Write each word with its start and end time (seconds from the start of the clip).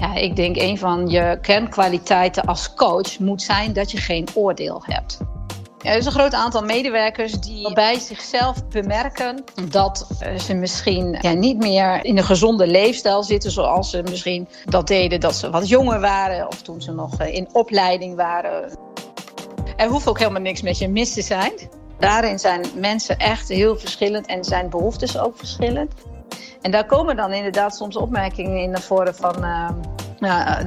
Ja, 0.00 0.14
ik 0.14 0.36
denk 0.36 0.56
een 0.56 0.78
van 0.78 1.08
je 1.08 1.38
kernkwaliteiten 1.40 2.44
als 2.44 2.74
coach 2.74 3.18
moet 3.18 3.42
zijn 3.42 3.72
dat 3.72 3.90
je 3.90 3.98
geen 3.98 4.28
oordeel 4.34 4.82
hebt. 4.84 5.18
er 5.82 5.96
is 5.96 6.06
een 6.06 6.12
groot 6.12 6.34
aantal 6.34 6.62
medewerkers 6.62 7.32
die 7.32 7.74
bij 7.74 7.98
zichzelf 7.98 8.68
bemerken 8.68 9.44
dat 9.70 10.06
eh, 10.20 10.38
ze 10.38 10.54
misschien 10.54 11.18
ja, 11.20 11.32
niet 11.32 11.58
meer 11.58 12.04
in 12.04 12.18
een 12.18 12.24
gezonde 12.24 12.66
leefstijl 12.66 13.22
zitten 13.22 13.50
zoals 13.50 13.90
ze 13.90 14.02
misschien 14.02 14.48
dat 14.64 14.86
deden 14.86 15.20
dat 15.20 15.34
ze 15.34 15.50
wat 15.50 15.68
jonger 15.68 16.00
waren 16.00 16.46
of 16.46 16.62
toen 16.62 16.82
ze 16.82 16.92
nog 16.92 17.18
eh, 17.18 17.34
in 17.34 17.48
opleiding 17.52 18.16
waren. 18.16 18.78
Er 19.76 19.88
hoeft 19.88 20.08
ook 20.08 20.18
helemaal 20.18 20.42
niks 20.42 20.62
met 20.62 20.78
je 20.78 20.88
mis 20.88 21.14
te 21.14 21.22
zijn. 21.22 21.52
Daarin 21.98 22.38
zijn 22.38 22.66
mensen 22.74 23.18
echt 23.18 23.48
heel 23.48 23.78
verschillend 23.78 24.26
en 24.26 24.44
zijn 24.44 24.70
behoeftes 24.70 25.18
ook 25.18 25.36
verschillend. 25.36 25.92
En 26.60 26.70
daar 26.70 26.86
komen 26.86 27.16
dan 27.16 27.32
inderdaad 27.32 27.76
soms 27.76 27.96
opmerkingen 27.96 28.62
in 28.62 28.70
naar 28.70 28.80
voren 28.80 29.14
van 29.14 29.44
uh, 29.44 29.70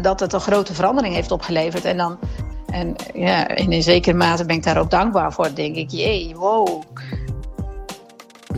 dat 0.01 0.19
het 0.19 0.33
een 0.33 0.39
grote 0.39 0.73
verandering 0.73 1.15
heeft 1.15 1.31
opgeleverd. 1.31 1.85
En 1.85 1.97
dan, 1.97 2.19
en 2.65 2.95
ja, 3.13 3.47
in 3.47 3.73
een 3.73 3.83
zekere 3.83 4.17
mate 4.17 4.45
ben 4.45 4.55
ik 4.55 4.63
daar 4.63 4.77
ook 4.77 4.91
dankbaar 4.91 5.33
voor. 5.33 5.55
Denk 5.55 5.75
ik, 5.75 5.91
jee, 5.91 6.35
wow. 6.35 6.83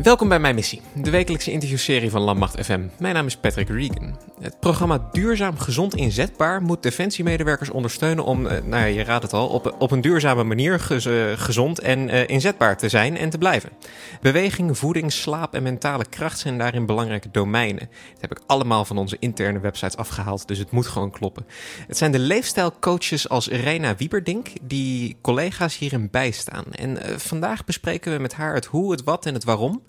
Welkom 0.05 0.29
bij 0.29 0.39
Mijn 0.39 0.55
Missie, 0.55 0.81
de 0.93 1.09
wekelijkse 1.09 1.51
interviewserie 1.51 2.09
van 2.09 2.21
Landmacht 2.21 2.65
FM. 2.65 2.81
Mijn 2.99 3.13
naam 3.13 3.25
is 3.25 3.37
Patrick 3.37 3.69
Regan. 3.69 4.17
Het 4.39 4.59
programma 4.59 5.09
Duurzaam 5.11 5.57
Gezond 5.57 5.95
Inzetbaar 5.95 6.61
moet 6.61 6.83
defensiemedewerkers 6.83 7.69
ondersteunen 7.69 8.23
om, 8.23 8.47
eh, 8.47 8.63
nou 8.63 8.81
ja, 8.81 8.85
je 8.85 9.03
raadt 9.03 9.23
het 9.23 9.33
al, 9.33 9.47
op, 9.47 9.75
op 9.79 9.91
een 9.91 10.01
duurzame 10.01 10.43
manier 10.43 10.87
eh, 10.89 11.31
gezond 11.35 11.79
en 11.79 12.09
uh, 12.09 12.27
inzetbaar 12.27 12.77
te 12.77 12.89
zijn 12.89 13.17
en 13.17 13.29
te 13.29 13.37
blijven. 13.37 13.69
Beweging, 14.21 14.77
voeding, 14.77 15.11
slaap 15.11 15.53
en 15.53 15.63
mentale 15.63 16.05
kracht 16.09 16.39
zijn 16.39 16.57
daarin 16.57 16.85
belangrijke 16.85 17.31
domeinen. 17.31 17.89
Dat 18.13 18.21
heb 18.21 18.31
ik 18.31 18.43
allemaal 18.45 18.85
van 18.85 18.97
onze 18.97 19.17
interne 19.19 19.59
websites 19.59 19.97
afgehaald, 19.97 20.47
dus 20.47 20.57
het 20.57 20.71
moet 20.71 20.87
gewoon 20.87 21.11
kloppen. 21.11 21.45
Het 21.87 21.97
zijn 21.97 22.11
de 22.11 22.19
leefstijlcoaches 22.19 23.29
als 23.29 23.47
Reina 23.47 23.95
Wieberdink 23.95 24.47
die 24.61 25.17
collega's 25.21 25.77
hierin 25.77 26.09
bijstaan. 26.11 26.65
En 26.71 27.19
vandaag 27.19 27.65
bespreken 27.65 28.13
we 28.13 28.19
met 28.19 28.33
haar 28.33 28.53
het 28.53 28.65
hoe, 28.65 28.91
het 28.91 29.03
wat 29.03 29.25
en 29.25 29.33
het 29.33 29.43
waarom. 29.43 29.83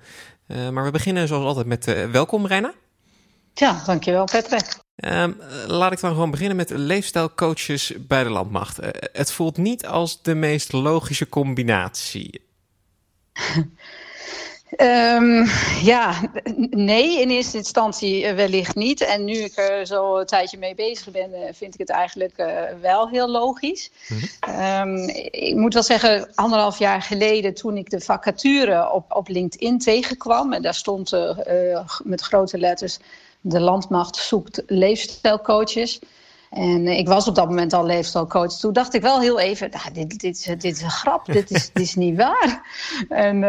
Maar 0.46 0.84
we 0.84 0.90
beginnen 0.90 1.28
zoals 1.28 1.44
altijd 1.44 1.66
met 1.66 2.10
welkom 2.10 2.46
Reina. 2.46 2.74
Ja, 3.54 3.82
dankjewel 3.86 4.24
Patrick. 4.24 4.78
Um, 4.96 5.36
laat 5.66 5.92
ik 5.92 6.00
dan 6.00 6.10
gewoon 6.10 6.30
beginnen 6.30 6.56
met 6.56 6.70
leefstijlcoaches 6.70 7.92
bij 8.06 8.24
de 8.24 8.30
landmacht. 8.30 8.78
Het 9.12 9.32
voelt 9.32 9.56
niet 9.56 9.86
als 9.86 10.22
de 10.22 10.34
meest 10.34 10.72
logische 10.72 11.28
combinatie. 11.28 12.40
um, 14.70 15.46
ja, 15.82 16.30
nee, 16.70 17.20
in 17.20 17.30
eerste 17.30 17.56
instantie 17.56 18.32
wellicht 18.32 18.74
niet. 18.74 19.00
En 19.00 19.24
nu 19.24 19.32
ik 19.32 19.56
er 19.56 19.86
zo 19.86 20.16
een 20.16 20.26
tijdje 20.26 20.58
mee 20.58 20.74
bezig 20.74 21.10
ben, 21.10 21.30
vind 21.54 21.74
ik 21.74 21.80
het 21.80 21.90
eigenlijk 21.90 22.38
uh, 22.38 22.62
wel 22.80 23.08
heel 23.08 23.28
logisch. 23.28 23.90
Mm 24.08 24.18
-hmm. 24.40 24.88
um, 24.88 25.08
ik 25.30 25.54
moet 25.54 25.74
wel 25.74 25.82
zeggen, 25.82 26.28
anderhalf 26.34 26.78
jaar 26.78 27.02
geleden 27.02 27.54
toen 27.54 27.76
ik 27.76 27.90
de 27.90 28.00
vacature 28.00 28.92
op, 28.92 29.14
op 29.14 29.28
LinkedIn 29.28 29.78
tegenkwam... 29.78 30.52
en 30.52 30.62
daar 30.62 30.74
stond 30.74 31.12
uh, 31.12 31.80
met 32.04 32.20
grote 32.20 32.58
letters 32.58 32.98
de 33.40 33.60
landmacht 33.60 34.16
zoekt 34.16 34.62
leefstijlcoaches. 34.66 35.98
En 36.56 36.86
ik 36.86 37.08
was 37.08 37.28
op 37.28 37.34
dat 37.34 37.48
moment 37.48 37.72
al 37.72 37.86
leefstijlcoach. 37.86 38.52
Toen 38.58 38.72
dacht 38.72 38.94
ik 38.94 39.02
wel 39.02 39.20
heel 39.20 39.40
even, 39.40 39.70
nou, 39.70 39.92
dit, 39.92 40.18
dit, 40.20 40.46
dit 40.46 40.64
is 40.64 40.82
een 40.82 40.90
grap, 40.90 41.26
dit 41.32 41.50
is, 41.50 41.70
dit 41.72 41.82
is 41.82 41.94
niet 41.94 42.16
waar. 42.16 42.60
En 43.08 43.36
uh, 43.36 43.42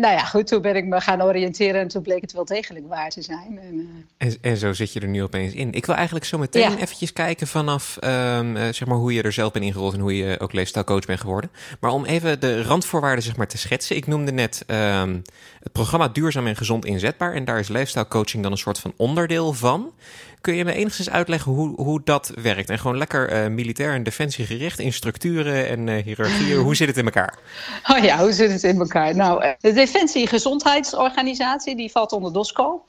nou 0.00 0.14
ja, 0.14 0.24
goed, 0.24 0.46
toen 0.46 0.62
ben 0.62 0.76
ik 0.76 0.84
me 0.84 1.00
gaan 1.00 1.22
oriënteren 1.22 1.80
en 1.80 1.88
toen 1.88 2.02
bleek 2.02 2.20
het 2.20 2.32
wel 2.32 2.44
degelijk 2.44 2.88
waar 2.88 3.10
te 3.10 3.22
zijn. 3.22 3.58
En, 3.62 3.74
uh... 3.74 3.82
en, 4.16 4.36
en, 4.40 4.56
zo 4.56 4.72
zit 4.72 4.92
je 4.92 5.00
er 5.00 5.08
nu 5.08 5.22
opeens 5.22 5.52
in. 5.52 5.72
Ik 5.72 5.86
wil 5.86 5.94
eigenlijk 5.94 6.24
zo 6.24 6.38
meteen 6.38 6.70
ja. 6.70 6.76
eventjes 6.76 7.12
kijken 7.12 7.46
vanaf 7.46 7.98
um, 8.04 8.56
uh, 8.56 8.62
zeg 8.62 8.86
maar 8.86 8.96
hoe 8.96 9.12
je 9.12 9.22
er 9.22 9.32
zelf 9.32 9.52
bent 9.52 9.64
ingerold 9.64 9.94
en 9.94 10.00
hoe 10.00 10.16
je 10.16 10.40
ook 10.40 10.52
leefstijlcoach 10.52 11.06
bent 11.06 11.20
geworden. 11.20 11.50
Maar 11.80 11.90
om 11.90 12.04
even 12.04 12.40
de 12.40 12.62
randvoorwaarden 12.62 13.24
zeg 13.24 13.36
maar, 13.36 13.48
te 13.48 13.58
schetsen. 13.58 13.96
Ik 13.96 14.06
noemde 14.06 14.32
net 14.32 14.64
um, 14.66 15.22
het 15.62 15.72
programma 15.72 16.08
Duurzaam 16.08 16.46
en 16.46 16.56
Gezond 16.56 16.84
Inzetbaar. 16.84 17.34
En 17.34 17.44
daar 17.44 17.58
is 17.58 17.68
leefstijlcoaching 17.68 18.42
dan 18.42 18.52
een 18.52 18.58
soort 18.58 18.78
van 18.78 18.92
onderdeel 18.96 19.52
van. 19.52 19.92
Kun 20.40 20.54
je 20.54 20.64
me 20.64 20.72
enigszins 20.72 21.10
uitleggen 21.10 21.52
hoe, 21.52 21.74
hoe 21.74 22.00
dat 22.04 22.32
werkt? 22.42 22.70
En 22.70 22.78
gewoon 22.78 22.96
lekker 22.96 23.44
uh, 23.44 23.50
militair 23.50 23.94
en 23.94 24.02
defensiegericht 24.02 24.78
in 24.78 24.92
structuren 24.92 25.68
en 25.68 25.86
uh, 25.86 26.02
hiërarchieën. 26.04 26.58
hoe 26.58 26.74
zit 26.74 26.88
het 26.88 26.96
in 26.96 27.04
elkaar? 27.04 27.38
Oh 27.92 28.04
ja, 28.04 28.18
hoe 28.18 28.32
zit 28.32 28.52
het 28.52 28.62
in 28.62 28.78
elkaar? 28.78 29.16
Nou, 29.16 29.54
de 29.60 29.72
Defensie 29.72 30.26
Gezondheidsorganisatie, 30.26 31.76
die 31.76 31.90
valt 31.90 32.12
onder 32.12 32.32
DOSCO. 32.32 32.84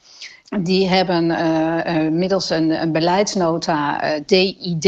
Die 0.59 0.87
hebben 0.87 1.27
middels 2.17 2.49
een, 2.49 2.69
een 2.81 2.91
beleidsnota 2.91 4.01
DID 4.25 4.87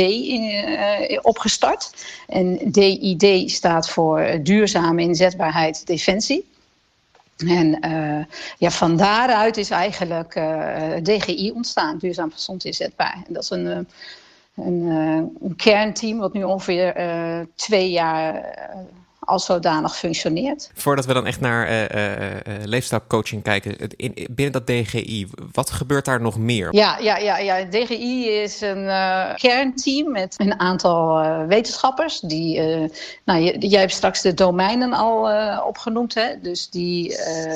opgestart. 1.21 1.91
En 2.27 2.59
DID 2.71 3.51
staat 3.51 3.89
voor 3.89 4.39
Duurzame 4.41 5.01
Inzetbaarheid 5.01 5.87
Defensie. 5.87 6.51
En 7.37 7.85
uh, 7.85 8.25
ja, 8.57 8.69
van 8.69 8.97
daaruit 8.97 9.57
is 9.57 9.69
eigenlijk 9.69 10.35
uh, 10.35 10.95
DGI 11.01 11.51
ontstaan, 11.51 11.97
Duurzaam 11.97 12.31
Gezond 12.31 12.65
Inzetbaar. 12.65 13.23
En 13.27 13.33
dat 13.33 13.43
is 13.43 13.49
een, 13.49 13.87
een, 14.55 14.87
een 15.41 15.55
kernteam 15.55 16.17
wat 16.17 16.33
nu 16.33 16.43
ongeveer 16.43 16.95
twee 17.55 17.91
jaar 17.91 18.55
als 19.25 19.45
zodanig 19.45 19.95
functioneert. 19.97 20.71
Voordat 20.73 21.05
we 21.05 21.13
dan 21.13 21.25
echt 21.25 21.39
naar 21.39 21.69
uh, 21.69 21.81
uh, 21.81 22.63
leefstijlcoaching 22.63 23.43
kijken, 23.43 23.77
in, 23.95 24.27
binnen 24.31 24.51
dat 24.51 24.67
DGI, 24.67 25.27
wat 25.51 25.71
gebeurt 25.71 26.05
daar 26.05 26.21
nog 26.21 26.37
meer? 26.37 26.75
Ja, 26.75 26.97
ja, 26.97 27.17
ja, 27.17 27.37
ja. 27.37 27.65
DGI 27.65 28.29
is 28.29 28.61
een 28.61 28.85
kernteam 29.35 30.11
met 30.11 30.35
een 30.37 30.59
aantal 30.59 31.21
wetenschappers. 31.47 32.19
Die, 32.19 32.61
nou, 33.23 33.57
jij 33.57 33.79
hebt 33.79 33.93
straks 33.93 34.21
de 34.21 34.33
domeinen 34.33 34.93
al 34.93 35.29
opgenoemd. 35.65 36.13
Hè? 36.13 36.39
Dus 36.41 36.69
die 36.69 37.15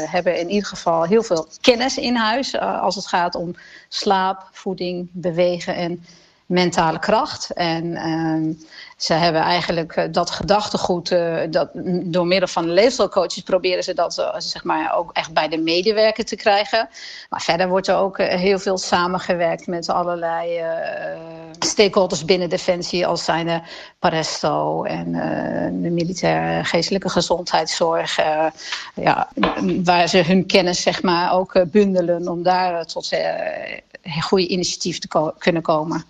hebben 0.09 0.39
in 0.39 0.49
ieder 0.49 0.67
geval 0.67 1.03
heel 1.03 1.23
veel 1.23 1.47
kennis 1.61 1.97
in 1.97 2.15
huis 2.15 2.59
als 2.59 2.95
het 2.95 3.07
gaat 3.07 3.35
om 3.35 3.55
slaap, 3.87 4.49
voeding, 4.51 5.07
bewegen 5.11 5.75
en 5.75 6.05
mentale 6.47 6.99
kracht. 6.99 7.51
En 7.53 7.85
uh, 7.85 8.55
ze 8.97 9.13
hebben 9.13 9.41
eigenlijk 9.41 9.95
uh, 9.95 10.03
dat 10.11 10.29
gedachtegoed, 10.29 11.11
uh, 11.11 11.37
dat, 11.49 11.69
door 12.03 12.27
middel 12.27 12.47
van 12.47 12.69
leefstijlcoaches 12.69 13.43
proberen 13.43 13.83
ze 13.83 13.93
dat 13.93 14.17
uh, 14.19 14.33
zeg 14.37 14.63
maar 14.63 14.95
ook 14.95 15.11
echt 15.13 15.33
bij 15.33 15.47
de 15.47 15.57
medewerker 15.57 16.25
te 16.25 16.35
krijgen. 16.35 16.89
Maar 17.29 17.41
verder 17.41 17.69
wordt 17.69 17.87
er 17.87 17.95
ook 17.95 18.17
heel 18.17 18.59
veel 18.59 18.77
samengewerkt 18.77 19.67
met 19.67 19.89
allerlei 19.89 20.61
stakeholders 21.59 22.25
binnen 22.25 22.49
Defensie, 22.49 23.07
als 23.07 23.23
zijn 23.23 23.45
de 23.45 23.61
Paresto 23.99 24.83
en 24.83 25.11
de 25.81 25.89
militaire 25.89 26.63
geestelijke 26.63 27.09
gezondheidszorg. 27.09 28.15
ja, 28.93 29.29
waar 29.83 30.07
ze 30.07 30.17
hun 30.17 30.45
kennis 30.45 30.81
zeg 30.81 31.01
maar 31.01 31.33
ook 31.33 31.71
bundelen 31.71 32.27
om 32.27 32.43
daar 32.43 32.85
tot 32.85 33.09
goede 34.21 34.47
initiatief 34.47 34.99
te 34.99 35.33
kunnen 35.37 35.61
komen. 35.61 36.05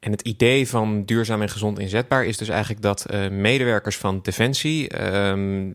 En 0.00 0.10
het 0.10 0.22
idee 0.22 0.68
van 0.68 1.04
duurzaam 1.04 1.42
en 1.42 1.48
gezond 1.48 1.78
inzetbaar 1.78 2.24
is 2.24 2.36
dus 2.36 2.48
eigenlijk 2.48 2.82
dat 2.82 3.06
uh, 3.10 3.28
medewerkers 3.28 3.96
van 3.96 4.20
Defensie, 4.22 5.02
um, 5.02 5.74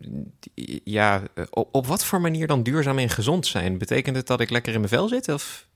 ja, 0.84 1.22
op, 1.50 1.86
wat 1.86 2.04
voor 2.04 2.20
manier 2.20 2.46
dan 2.46 2.62
duurzaam 2.62 2.98
en 2.98 3.08
gezond 3.08 3.46
zijn? 3.46 3.78
Betekent 3.78 4.16
het 4.16 4.26
dat 4.26 4.40
ik 4.40 4.50
lekker 4.50 4.72
in 4.72 4.78
mijn 4.78 4.92
vel 4.92 5.08
zit? 5.08 5.28
Of? 5.28 5.66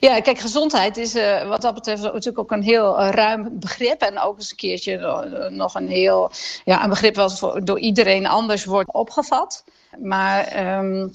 Ja, 0.00 0.20
kijk, 0.20 0.38
gezondheid 0.38 0.96
is 0.96 1.14
uh, 1.14 1.48
wat 1.48 1.62
dat 1.62 1.74
betreft 1.74 2.02
natuurlijk 2.02 2.38
ook 2.38 2.52
een 2.52 2.62
heel 2.62 3.00
uh, 3.00 3.08
ruim 3.10 3.58
begrip. 3.58 4.00
En 4.00 4.18
ook 4.18 4.36
eens 4.36 4.50
een 4.50 4.56
keertje 4.56 5.48
nog 5.50 5.74
een 5.74 5.88
heel 5.88 6.30
ja, 6.64 6.82
een 6.82 6.90
begrip 6.90 7.14
wat 7.14 7.60
door 7.64 7.78
iedereen 7.78 8.26
anders 8.26 8.64
wordt 8.64 8.92
opgevat. 8.92 9.64
Maar 9.98 10.78
um, 10.78 11.10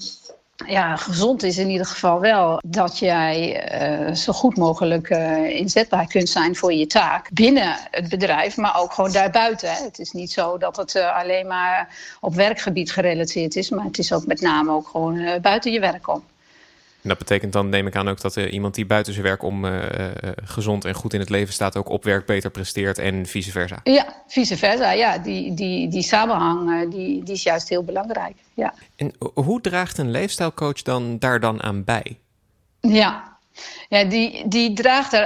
ja, 0.66 0.96
gezond 0.96 1.42
is 1.42 1.58
in 1.58 1.70
ieder 1.70 1.86
geval 1.86 2.20
wel 2.20 2.60
dat 2.66 2.98
jij 2.98 3.62
uh, 4.08 4.14
zo 4.14 4.32
goed 4.32 4.56
mogelijk 4.56 5.10
uh, 5.10 5.50
inzetbaar 5.50 6.06
kunt 6.06 6.28
zijn 6.28 6.56
voor 6.56 6.72
je 6.72 6.86
taak 6.86 7.30
binnen 7.32 7.76
het 7.90 8.08
bedrijf, 8.08 8.56
maar 8.56 8.80
ook 8.80 8.92
gewoon 8.92 9.12
daarbuiten. 9.12 9.72
Het 9.72 9.98
is 9.98 10.10
niet 10.10 10.32
zo 10.32 10.58
dat 10.58 10.76
het 10.76 10.94
uh, 10.94 11.16
alleen 11.16 11.46
maar 11.46 11.88
op 12.20 12.34
werkgebied 12.34 12.92
gerelateerd 12.92 13.56
is, 13.56 13.70
maar 13.70 13.84
het 13.84 13.98
is 13.98 14.12
ook 14.12 14.26
met 14.26 14.40
name 14.40 14.72
ook 14.72 14.88
gewoon 14.88 15.40
buiten 15.40 15.72
je 15.72 15.80
werk 15.80 16.08
om. 16.08 16.24
En 17.04 17.10
dat 17.10 17.18
betekent 17.18 17.52
dan, 17.52 17.68
neem 17.68 17.86
ik 17.86 17.96
aan, 17.96 18.08
ook 18.08 18.20
dat 18.20 18.36
uh, 18.36 18.52
iemand 18.52 18.74
die 18.74 18.86
buiten 18.86 19.12
zijn 19.12 19.24
werk 19.24 19.42
om 19.42 19.64
uh, 19.64 19.72
uh, 19.72 20.08
gezond 20.44 20.84
en 20.84 20.94
goed 20.94 21.14
in 21.14 21.20
het 21.20 21.28
leven 21.28 21.54
staat, 21.54 21.76
ook 21.76 21.88
op 21.88 22.04
werk 22.04 22.26
beter 22.26 22.50
presteert 22.50 22.98
en 22.98 23.26
vice 23.26 23.50
versa. 23.50 23.80
Ja, 23.82 24.22
vice 24.26 24.56
versa. 24.56 24.92
Ja, 24.92 25.18
die, 25.18 25.54
die, 25.54 25.88
die 25.88 26.02
samenhang 26.02 26.90
die, 26.90 27.22
die 27.22 27.34
is 27.34 27.42
juist 27.42 27.68
heel 27.68 27.84
belangrijk. 27.84 28.36
Ja. 28.54 28.74
En 28.96 29.12
hoe 29.34 29.60
draagt 29.60 29.98
een 29.98 30.10
leefstijlcoach 30.10 30.82
dan 30.82 31.18
daar 31.18 31.40
dan 31.40 31.62
aan 31.62 31.84
bij? 31.84 32.18
Ja, 32.80 33.38
ja, 33.88 34.04
die, 34.04 34.48
die 34.48 34.72
draagt 34.72 35.12
er 35.12 35.22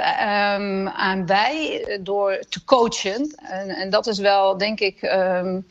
um, 0.59 0.87
aan 0.87 1.25
bij 1.25 1.85
door 2.01 2.39
te 2.49 2.63
coachen. 2.63 3.35
En, 3.37 3.69
en 3.69 3.89
dat 3.89 4.07
is 4.07 4.19
wel, 4.19 4.57
denk 4.57 4.79
ik, 4.79 5.01
um, 5.01 5.67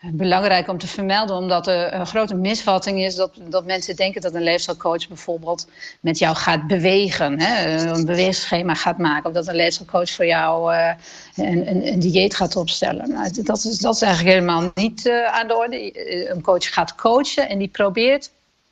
belangrijk 0.00 0.68
om 0.68 0.78
te 0.78 0.86
vermelden, 0.86 1.36
omdat 1.36 1.66
er 1.66 1.94
een 1.94 2.06
grote 2.06 2.34
misvatting 2.34 3.00
is 3.00 3.14
dat, 3.14 3.30
dat 3.48 3.64
mensen 3.64 3.96
denken 3.96 4.20
dat 4.20 4.34
een 4.34 4.42
leefstijlcoach 4.42 5.08
bijvoorbeeld 5.08 5.66
met 6.00 6.18
jou 6.18 6.36
gaat 6.36 6.66
bewegen, 6.66 7.40
hè, 7.40 7.80
een 7.92 8.04
beweegschema 8.04 8.74
gaat 8.74 8.98
maken, 8.98 9.28
of 9.28 9.34
dat 9.34 9.48
een 9.48 9.54
leefstijlcoach 9.54 10.10
voor 10.10 10.26
jou 10.26 10.74
uh, 10.74 10.92
een, 11.36 11.68
een, 11.68 11.86
een, 11.86 11.98
dieet 11.98 12.36
gaat 12.36 12.56
opstellen. 12.56 13.10
Nou, 13.10 13.42
dat, 13.42 13.64
is, 13.64 13.78
dat 13.78 13.94
is 13.94 14.02
eigenlijk 14.02 14.34
helemaal 14.34 14.70
niet 14.74 15.06
uh, 15.06 15.24
aan 15.24 15.48
de 15.48 15.56
orde. 15.56 16.30
Een 16.30 16.42
coach 16.42 16.72
gaat 16.72 16.94
coachen 16.94 17.48
en 17.48 17.58
die 17.58 17.68
probeert 17.68 18.30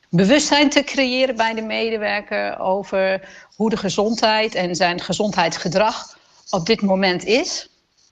bewustzijn 0.09 0.69
te 0.69 0.83
creëren 0.83 1.35
bij 1.35 1.53
de 1.53 1.61
medewerker 1.61 2.59
over 2.59 3.29
hoe 3.55 3.69
de 3.69 3.77
gezondheid 3.77 4.55
en 4.55 4.75
zijn 4.75 5.01
gezondheidsgedrag 5.01 6.17
op 6.49 6.65
dit 6.65 6.81
moment 6.81 7.25
is. 7.25 7.69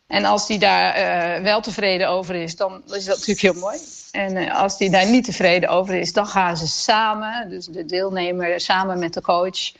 En 0.07 0.25
als 0.25 0.47
die 0.47 0.59
daar 0.59 0.97
uh, 0.97 1.43
wel 1.43 1.61
tevreden 1.61 2.09
over 2.09 2.35
is, 2.35 2.55
dan 2.55 2.81
is 2.85 3.05
dat 3.05 3.17
natuurlijk 3.17 3.39
heel 3.39 3.61
mooi. 3.61 3.77
En 4.11 4.35
uh, 4.35 4.61
als 4.61 4.77
die 4.77 4.89
daar 4.89 5.09
niet 5.09 5.25
tevreden 5.25 5.69
over 5.69 5.95
is, 5.95 6.13
dan 6.13 6.27
gaan 6.27 6.57
ze 6.57 6.67
samen, 6.67 7.49
dus 7.49 7.65
de 7.65 7.85
deelnemer 7.85 8.59
samen 8.59 8.99
met 8.99 9.13
de 9.13 9.21
coach, 9.21 9.71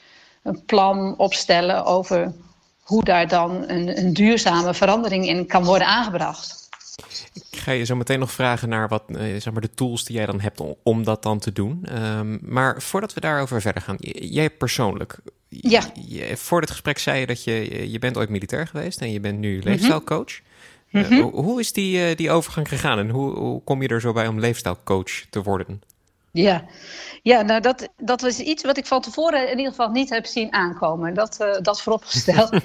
een 0.44 0.66
plan 0.66 1.18
opstellen 1.18 1.86
over 1.86 2.34
hoe 2.82 3.04
daar 3.04 3.28
dan 3.28 3.64
een, 3.70 3.98
een 3.98 4.14
duurzame 4.14 4.74
verandering 4.74 5.28
in 5.28 5.46
kan 5.46 5.64
worden 5.64 5.88
aangebracht. 5.88 6.67
Ik 7.34 7.60
ga 7.60 7.72
je 7.72 7.84
zo 7.84 7.96
meteen 7.96 8.20
nog 8.20 8.32
vragen 8.32 8.70
naar 8.70 8.88
wat, 8.88 9.04
uh, 9.10 9.18
zeg 9.20 9.54
maar 9.54 9.62
de 9.62 9.74
tools 9.74 10.06
die 10.06 10.16
jij 10.16 10.26
dan 10.26 10.40
hebt 10.40 10.60
om, 10.60 10.76
om 10.84 11.04
dat 11.04 11.24
dan 11.24 11.40
te 11.40 11.52
doen. 11.52 11.86
Um, 12.04 12.40
maar 12.42 12.82
voordat 12.82 13.14
we 13.14 13.20
daarover 13.20 13.62
verder 13.62 13.82
gaan, 13.82 13.96
jij 14.20 14.50
persoonlijk, 14.50 15.20
ja. 15.50 15.92
Je, 16.08 16.38
voor 16.38 16.62
het 16.62 16.72
gesprek 16.72 16.98
zei 16.98 17.20
je 17.20 17.26
dat 17.26 17.44
je, 17.44 17.92
je 17.92 18.00
bent 18.00 18.18
ooit 18.18 18.30
militair 18.30 18.68
geweest 18.68 19.02
en 19.02 19.12
je 19.12 19.20
bent 19.20 19.40
nu 19.40 19.58
mhm. 19.58 19.68
leefstijlcoach. 19.68 20.40
Mm 20.90 21.04
-hmm. 21.04 21.18
uh, 21.18 21.26
hoe 21.26 21.60
is 21.60 21.72
die, 21.72 22.10
uh, 22.10 22.16
die 22.16 22.32
overgang 22.32 22.68
gegaan 22.68 23.00
en 23.00 23.10
hoe, 23.10 23.38
hoe 23.38 23.64
kom 23.64 23.82
je 23.82 23.88
er 23.88 24.02
zo 24.02 24.14
bij 24.14 24.28
om 24.28 24.40
leefstijlcoach 24.40 25.26
te 25.30 25.42
worden? 25.42 25.82
Ja, 26.32 26.66
ja 27.24 27.42
nou 27.42 27.62
dat, 27.62 27.88
dat 27.98 28.22
was 28.22 28.40
iets 28.40 28.64
wat 28.64 28.78
ik 28.78 28.86
van 28.86 29.02
tevoren 29.02 29.52
in 29.52 29.58
ieder 29.58 29.72
geval 29.72 29.90
niet 29.90 30.10
heb 30.10 30.26
zien 30.26 30.54
aankomen. 30.54 31.14
Dat, 31.14 31.38
uh, 31.42 31.56
dat 31.62 31.82
vooropgesteld. 31.82 32.50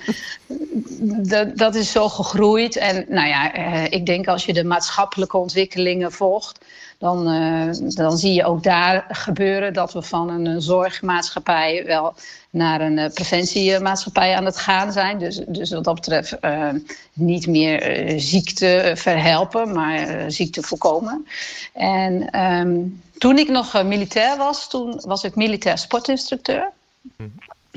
dat, 1.31 1.57
dat 1.57 1.75
is 1.75 1.93
zo 1.93 2.09
gegroeid. 2.09 2.77
En 2.77 3.05
nou 3.09 3.29
ja, 3.29 3.53
ik 3.89 4.07
denk 4.07 4.29
als 4.29 4.45
je 4.45 4.53
de 4.53 4.65
maatschappelijke 4.65 5.37
ontwikkelingen 5.37 6.13
volgt 6.13 6.65
dan, 7.03 7.33
uh, 7.33 7.95
dan 7.95 8.19
zie 8.19 8.33
je 8.33 8.45
ook 8.45 8.63
daar 8.63 9.05
gebeuren 9.09 9.73
dat 9.73 9.93
we 9.93 10.03
van 10.03 10.29
een 10.29 10.63
zorgmaatschappij 10.63 11.85
wel 11.87 12.15
naar 12.51 12.81
een 12.81 12.99
uh, 12.99 13.07
preventiemaatschappij 13.15 14.37
aan 14.37 14.45
het 14.45 14.57
gaan 14.57 14.93
zijn. 14.93 15.19
Dus, 15.19 15.41
dus 15.49 15.71
wat 15.71 15.85
dat 15.85 15.95
betreft 15.95 16.37
uh, 16.41 16.69
niet 17.13 17.47
meer 17.47 18.13
ziekte 18.21 18.93
verhelpen, 18.97 19.73
maar 19.73 20.31
ziekte 20.31 20.63
voorkomen. 20.63 21.27
En 21.73 22.41
um, 22.41 23.03
toen 23.19 23.39
ik 23.39 23.49
nog 23.49 23.83
militair 23.85 24.37
was, 24.37 24.69
toen 24.69 25.01
was 25.07 25.25
ik 25.25 25.35
militair 25.35 25.79
sportinstructeur. 25.79 26.71
Mhm. 27.17 27.29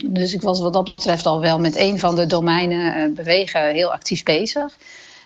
Dus 0.03 0.33
ik 0.33 0.41
was 0.41 0.59
wat 0.59 0.73
dat 0.73 0.95
betreft 0.95 1.25
al 1.25 1.39
wel 1.39 1.59
met 1.59 1.75
een 1.75 1.99
van 1.99 2.15
de 2.15 2.25
domeinen 2.25 3.13
bewegen 3.13 3.73
heel 3.73 3.91
actief 3.91 4.23
bezig. 4.23 4.77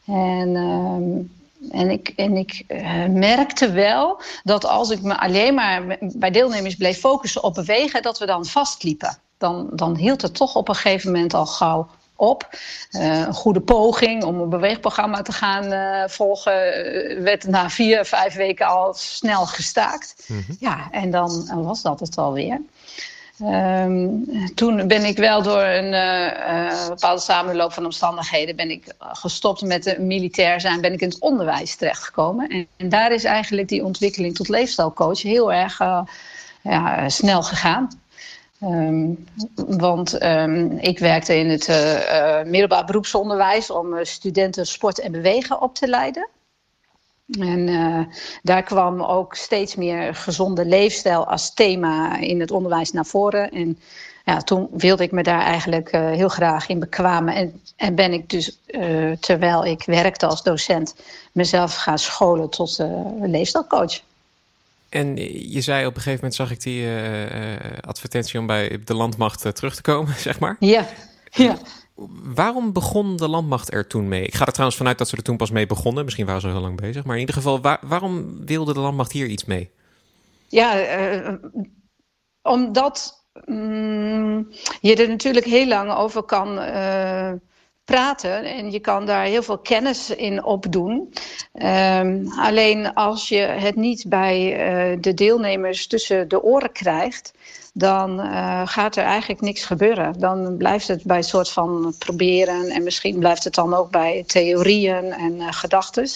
En 0.05 0.55
um, 0.55 1.38
en 1.71 1.89
ik, 1.89 2.13
en 2.15 2.37
ik 2.37 2.63
uh, 2.67 3.05
merkte 3.05 3.71
wel 3.71 4.21
dat 4.43 4.65
als 4.65 4.89
ik 4.89 5.01
me 5.01 5.19
alleen 5.19 5.53
maar 5.53 5.97
bij 5.99 6.31
deelnemers 6.31 6.75
bleef 6.75 6.99
focussen 6.99 7.43
op 7.43 7.53
bewegen, 7.53 8.01
dat 8.01 8.19
we 8.19 8.25
dan 8.25 8.45
vastliepen. 8.45 9.17
Dan, 9.37 9.69
dan 9.73 9.95
hield 9.95 10.21
het 10.21 10.33
toch 10.33 10.55
op 10.55 10.67
een 10.67 10.75
gegeven 10.75 11.11
moment 11.11 11.33
al 11.33 11.45
gauw 11.45 11.89
op. 12.15 12.49
Uh, 12.91 13.19
een 13.19 13.33
goede 13.33 13.61
poging 13.61 14.23
om 14.23 14.39
een 14.39 14.49
beweegprogramma 14.49 15.21
te 15.21 15.31
gaan 15.31 15.73
uh, 15.73 16.07
volgen, 16.07 16.53
werd 17.23 17.47
na 17.47 17.69
vier, 17.69 18.05
vijf 18.05 18.33
weken 18.33 18.67
al 18.67 18.93
snel 18.93 19.45
gestaakt. 19.45 20.23
Mm 20.27 20.43
-hmm. 20.47 20.55
Ja, 20.59 20.87
en 20.91 21.11
dan 21.11 21.63
was 21.63 21.81
dat 21.81 21.99
het 21.99 22.17
alweer. 22.17 22.61
Um, 23.43 24.25
toen 24.55 24.87
ben 24.87 25.03
ik 25.03 25.17
wel 25.17 25.41
door 25.41 25.63
een 25.63 25.93
uh, 25.93 26.87
bepaalde 26.87 27.21
samenloop 27.21 27.73
van 27.73 27.85
omstandigheden 27.85 28.55
ben 28.55 28.71
ik 28.71 28.93
gestopt 28.97 29.61
met 29.61 29.97
militair 29.99 30.61
zijn, 30.61 30.81
ben 30.81 30.93
ik 30.93 31.01
in 31.01 31.09
het 31.09 31.19
onderwijs 31.19 31.75
terechtgekomen. 31.75 32.49
En, 32.49 32.67
en 32.77 32.89
daar 32.89 33.11
is 33.11 33.23
eigenlijk 33.23 33.67
die 33.67 33.85
ontwikkeling 33.85 34.35
tot 34.35 34.49
leefstijlcoach 34.49 35.21
heel 35.21 35.53
erg 35.53 35.79
uh, 35.79 36.01
ja, 36.61 37.09
snel 37.09 37.43
gegaan. 37.43 37.87
Um, 38.63 39.25
want 39.55 40.23
um, 40.23 40.77
ik 40.79 40.99
werkte 40.99 41.35
in 41.35 41.49
het 41.49 41.67
middelbaar 42.45 42.85
beroepsonderwijs 42.85 43.69
om 43.69 44.05
studenten 44.05 44.67
sport 44.67 44.99
en 44.99 45.11
bewegen 45.11 45.61
op 45.61 45.75
te 45.75 45.87
leiden. 45.87 46.27
En 47.37 47.67
uh, 47.67 47.99
daar 48.43 48.63
kwam 48.63 49.01
ook 49.01 49.35
steeds 49.35 49.75
meer 49.75 50.15
gezonde 50.15 50.65
leefstijl 50.65 51.27
als 51.27 51.53
thema 51.53 52.19
in 52.19 52.39
het 52.39 52.51
onderwijs 52.51 52.91
naar 52.91 53.05
voren. 53.05 53.51
En 53.51 53.79
ja, 54.25 54.37
toen 54.37 54.67
wilde 54.71 55.03
ik 55.03 55.11
me 55.11 55.23
daar 55.23 55.41
eigenlijk 55.41 55.93
uh, 55.93 56.09
heel 56.09 56.29
graag 56.29 56.69
in 56.69 56.79
bekwamen. 56.79 57.33
En, 57.33 57.61
en 57.75 57.95
ben 57.95 58.13
ik 58.13 58.29
dus, 58.29 58.59
uh, 58.67 59.11
terwijl 59.11 59.65
ik 59.65 59.83
werkte 59.85 60.25
als 60.25 60.43
docent, 60.43 60.95
mezelf 61.31 61.75
gaan 61.75 61.99
scholen 61.99 62.49
tot 62.49 62.79
leefstijlcoach. 63.21 64.01
En 64.89 65.15
je 65.51 65.61
zei 65.61 65.85
op 65.85 65.95
een 65.95 66.01
gegeven 66.01 66.15
moment, 66.15 66.35
zag 66.35 66.51
ik 66.51 66.61
die 66.61 66.87
advertentie 67.81 68.39
om 68.39 68.45
bij 68.45 68.79
de 68.85 68.93
landmacht 68.93 69.55
terug 69.55 69.75
te 69.75 69.81
komen, 69.81 70.15
zeg 70.27 70.39
maar. 70.39 70.55
Ja, 70.59 70.87
ja. 71.31 71.57
Waarom 72.23 72.73
begon 72.73 73.15
de 73.17 73.27
landmacht 73.27 73.73
er 73.73 73.87
toen 73.87 74.07
mee? 74.07 74.23
Ik 74.23 74.35
ga 74.35 74.45
er 74.45 74.51
trouwens 74.51 74.77
vanuit 74.77 74.97
dat 74.97 75.07
ze 75.07 75.15
er 75.15 75.23
toen 75.23 75.37
pas 75.37 75.51
mee 75.51 75.65
begonnen. 75.65 76.03
Misschien 76.03 76.25
waren 76.25 76.41
ze 76.41 76.47
heel 76.47 76.59
lang 76.59 76.81
bezig. 76.81 77.03
Maar 77.03 77.15
in 77.15 77.19
ieder 77.19 77.35
geval, 77.35 77.61
waar, 77.61 77.79
waarom 77.81 78.45
wilde 78.45 78.73
de 78.73 78.79
landmacht 78.79 79.11
hier 79.11 79.27
iets 79.27 79.45
mee? 79.45 79.71
Ja, 80.47 80.97
uh, 80.97 81.33
omdat 82.41 83.25
um, 83.45 84.47
je 84.81 84.95
er 84.95 85.09
natuurlijk 85.09 85.45
heel 85.45 85.67
lang 85.67 85.91
over 85.91 86.23
kan 86.23 86.57
uh, 86.57 87.31
praten. 87.85 88.43
En 88.43 88.71
je 88.71 88.79
kan 88.79 89.05
daar 89.05 89.25
heel 89.25 89.43
veel 89.43 89.59
kennis 89.59 90.09
in 90.09 90.43
opdoen. 90.43 91.13
Um, 91.53 92.31
alleen 92.39 92.93
als 92.93 93.29
je 93.29 93.37
het 93.37 93.75
niet 93.75 94.05
bij 94.07 94.97
de 95.01 95.13
deelnemers 95.13 95.87
tussen 95.87 96.27
de 96.27 96.43
oren 96.43 96.71
krijgt 96.71 97.31
dan 97.73 98.19
uh, 98.19 98.61
gaat 98.65 98.95
er 98.95 99.03
eigenlijk 99.03 99.41
niks 99.41 99.65
gebeuren. 99.65 100.19
Dan 100.19 100.57
blijft 100.57 100.87
het 100.87 101.03
bij 101.03 101.17
een 101.17 101.23
soort 101.23 101.49
van 101.49 101.93
proberen 101.97 102.69
en 102.69 102.83
misschien 102.83 103.19
blijft 103.19 103.43
het 103.43 103.55
dan 103.55 103.73
ook 103.73 103.91
bij 103.91 104.23
theorieën 104.27 105.11
en 105.11 105.35
uh, 105.35 105.47
gedachten. 105.51 106.07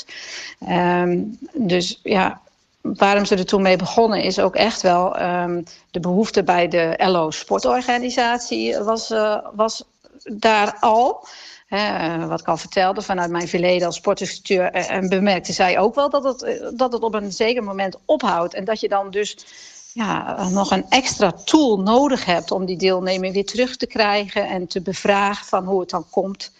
Um, 0.69 1.38
dus 1.53 2.00
ja, 2.03 2.41
waarom 2.81 3.25
ze 3.25 3.35
er 3.35 3.45
toen 3.45 3.61
mee 3.61 3.77
begonnen 3.77 4.23
is 4.23 4.39
ook 4.39 4.55
echt 4.55 4.81
wel 4.81 5.21
um, 5.21 5.63
de 5.91 6.00
behoefte 6.00 6.44
bij 6.44 6.67
de 6.67 6.94
LO 6.97 7.31
sportorganisatie 7.31 8.77
was, 8.77 9.11
uh, 9.11 9.38
was 9.53 9.83
daar 10.23 10.77
al. 10.79 11.28
Wat 12.28 12.39
ik 12.39 12.47
al 12.47 12.57
vertelde 12.57 13.01
vanuit 13.01 13.31
mijn 13.31 13.47
verleden 13.47 13.87
als 13.87 13.95
sportinstructeur. 13.95 14.71
En 14.71 15.09
bemerkte 15.09 15.54
zij 15.54 15.80
ook 15.80 15.95
wel 15.95 16.09
dat 16.09 16.23
het, 16.23 16.71
dat 16.75 16.94
het 16.94 17.01
op 17.01 17.13
een 17.13 17.31
zeker 17.31 17.63
moment 17.63 17.97
ophoudt. 18.06 18.54
En 18.54 18.66
dat 18.66 18.80
je 18.80 18.87
dan 18.87 19.11
dus 19.11 19.37
ja, 19.94 20.47
nog 20.50 20.71
een 20.71 20.85
extra 20.90 21.31
tool 21.31 21.80
nodig 21.80 22.26
hebt 22.26 22.52
om 22.52 22.66
die 22.66 22.78
deelnemer 22.78 23.31
weer 23.31 23.45
terug 23.45 23.78
te 23.78 23.88
krijgen 23.88 24.50
en 24.50 24.68
te 24.68 24.81
bevragen 24.81 25.45
van 25.45 25.66
hoe 25.66 25.80
het 25.80 25.90
dan 25.90 26.06
komt 26.09 26.52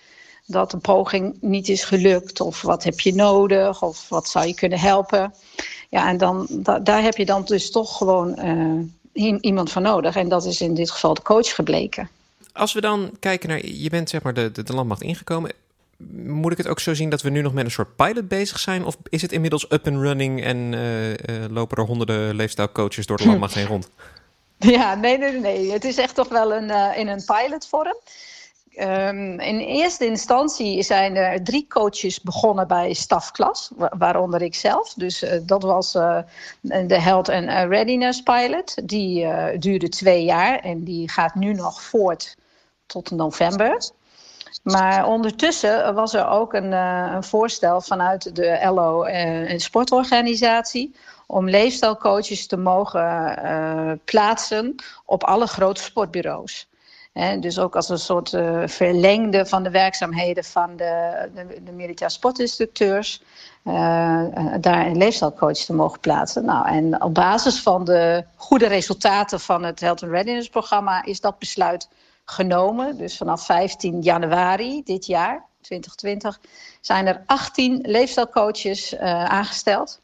dat 0.46 0.74
een 0.74 0.82
poging 0.82 1.38
niet 1.42 1.70
is 1.70 1.84
gelukt 1.84 2.42
of 2.42 2.62
wat 2.62 2.84
heb 2.84 3.00
je 3.00 3.16
nodig 3.16 3.82
of 3.82 4.10
wat 4.10 4.30
zou 4.30 4.48
je 4.48 4.54
kunnen 4.54 4.80
helpen. 4.80 5.34
Ja, 5.90 6.08
en 6.08 6.18
dan, 6.18 6.48
da, 6.50 6.80
daar 6.80 7.02
heb 7.02 7.18
je 7.18 7.26
dan 7.26 7.46
dus 7.46 7.72
toch 7.72 7.98
gewoon 7.98 8.40
uh, 9.14 9.38
iemand 9.42 9.72
voor 9.72 9.82
nodig 9.82 10.16
en 10.16 10.30
dat 10.30 10.46
is 10.46 10.62
in 10.62 10.74
dit 10.74 10.92
geval 10.92 11.14
de 11.14 11.22
coach 11.22 11.56
gebleken. 11.56 12.10
Als 12.54 12.74
we 12.74 12.82
dan 12.82 13.12
kijken 13.20 13.50
naar, 13.50 13.66
je 13.66 13.90
bent 13.90 14.10
zeg 14.10 14.22
maar 14.22 14.34
de, 14.34 14.52
de, 14.52 14.64
de 14.64 14.74
landmacht 14.74 15.02
ingekomen 15.02 15.52
moet 16.12 16.52
ik 16.52 16.58
het 16.58 16.68
ook 16.68 16.80
zo 16.80 16.94
zien 16.94 17.10
dat 17.10 17.22
we 17.22 17.30
nu 17.30 17.42
nog 17.42 17.54
met 17.54 17.66
een 17.66 17.72
soort 17.72 17.96
pilot 17.96 18.28
bezig 18.28 18.60
zijn? 18.60 18.86
Of 18.86 18.98
is 19.10 19.22
het 19.22 19.32
inmiddels 19.32 19.72
up 19.72 19.88
and 19.88 19.98
running 19.98 20.44
en 20.44 20.58
uh, 20.58 21.10
uh, 21.10 21.16
lopen 21.50 21.78
er 21.78 21.84
honderden 21.84 22.36
leefstijlcoaches 22.36 23.06
door 23.06 23.18
de 23.18 23.26
landmacht 23.26 23.54
heen 23.54 23.68
rond? 23.68 23.90
Ja, 24.58 24.96
nee, 24.96 25.18
nee, 25.18 25.40
nee. 25.40 25.72
Het 25.72 25.84
is 25.84 25.98
echt 25.98 26.16
toch 26.16 26.30
wel 26.30 26.54
een, 26.54 26.70
uh, 26.70 26.98
in 26.98 27.08
een 27.08 27.24
pilotvorm. 27.26 27.98
Um, 28.78 29.40
in 29.40 29.60
eerste 29.60 30.06
instantie 30.06 30.84
zijn 30.84 31.16
er 31.16 31.44
drie 31.44 31.66
coaches 31.70 32.22
begonnen 32.22 32.68
bij 32.68 32.94
stafklas, 32.94 33.72
waaronder 33.98 34.42
ik 34.42 34.56
zelf. 34.56 34.94
Dus 34.94 35.26
dat 35.42 35.64
was 35.64 35.92
de 36.62 37.02
Health 37.02 37.30
and 37.30 37.46
Readiness 37.46 38.22
Pilot. 38.22 38.88
Die 38.88 39.28
duurde 39.58 39.90
twee 39.90 40.24
jaar 40.24 40.60
en 40.60 40.84
die 40.84 41.10
gaat 41.10 41.36
nu 41.36 41.54
nog 41.54 41.82
voort 41.82 42.36
tot 42.86 43.12
november. 43.12 43.92
Maar 44.64 45.08
ondertussen 45.08 45.94
was 45.94 46.14
er 46.14 46.28
ook 46.28 46.54
een, 46.54 46.72
uh, 46.72 47.12
een 47.14 47.24
voorstel 47.24 47.82
vanuit 47.82 48.36
de 48.36 48.60
LO 48.64 49.04
en 49.04 49.52
uh, 49.52 49.60
sportorganisatie 49.60 50.96
om 51.28 51.50
leefstijlcoaches 51.50 52.48
te 52.48 52.58
mogen 52.58 53.40
uh, 53.44 53.92
plaatsen 54.06 54.76
op 55.06 55.24
alle 55.24 55.48
grote 55.48 55.82
sportbureaus. 55.82 56.68
dus 57.40 57.60
ook 57.60 57.76
als 57.76 57.90
een 57.90 58.00
soort 58.00 58.30
verlengde 58.66 59.46
van 59.46 59.64
de 59.64 59.70
werkzaamheden 59.70 60.44
van 60.44 60.76
de, 60.76 61.30
de, 61.96 62.10
sportinstructeurs. 62.10 63.24
daar 64.60 64.86
een 64.86 64.98
leefstijlcoach 64.98 65.58
te 65.58 65.74
mogen 65.74 66.00
plaatsen. 66.00 66.46
Nou, 66.46 66.68
en 66.68 67.04
op 67.04 67.14
basis 67.14 67.62
van 67.62 67.84
de 67.84 68.24
goede 68.36 68.68
resultaten 68.68 69.40
van 69.40 69.64
het 69.64 69.80
Health 69.80 70.04
and 70.04 70.12
Readiness 70.12 70.50
programma 70.50 71.06
is 71.06 71.22
dat 71.22 71.40
besluit 71.40 71.88
genomen. 72.26 72.98
Dus 72.98 73.18
vanaf 73.18 73.46
15 73.46 74.02
januari 74.02 74.82
dit 74.84 75.06
jaar, 75.06 75.46
2020, 75.62 76.40
zijn 76.82 77.08
er 77.08 77.24
18 77.26 77.80
leefstijlcoaches 77.82 78.94
uh, 78.94 79.00
aangesteld. 79.26 80.02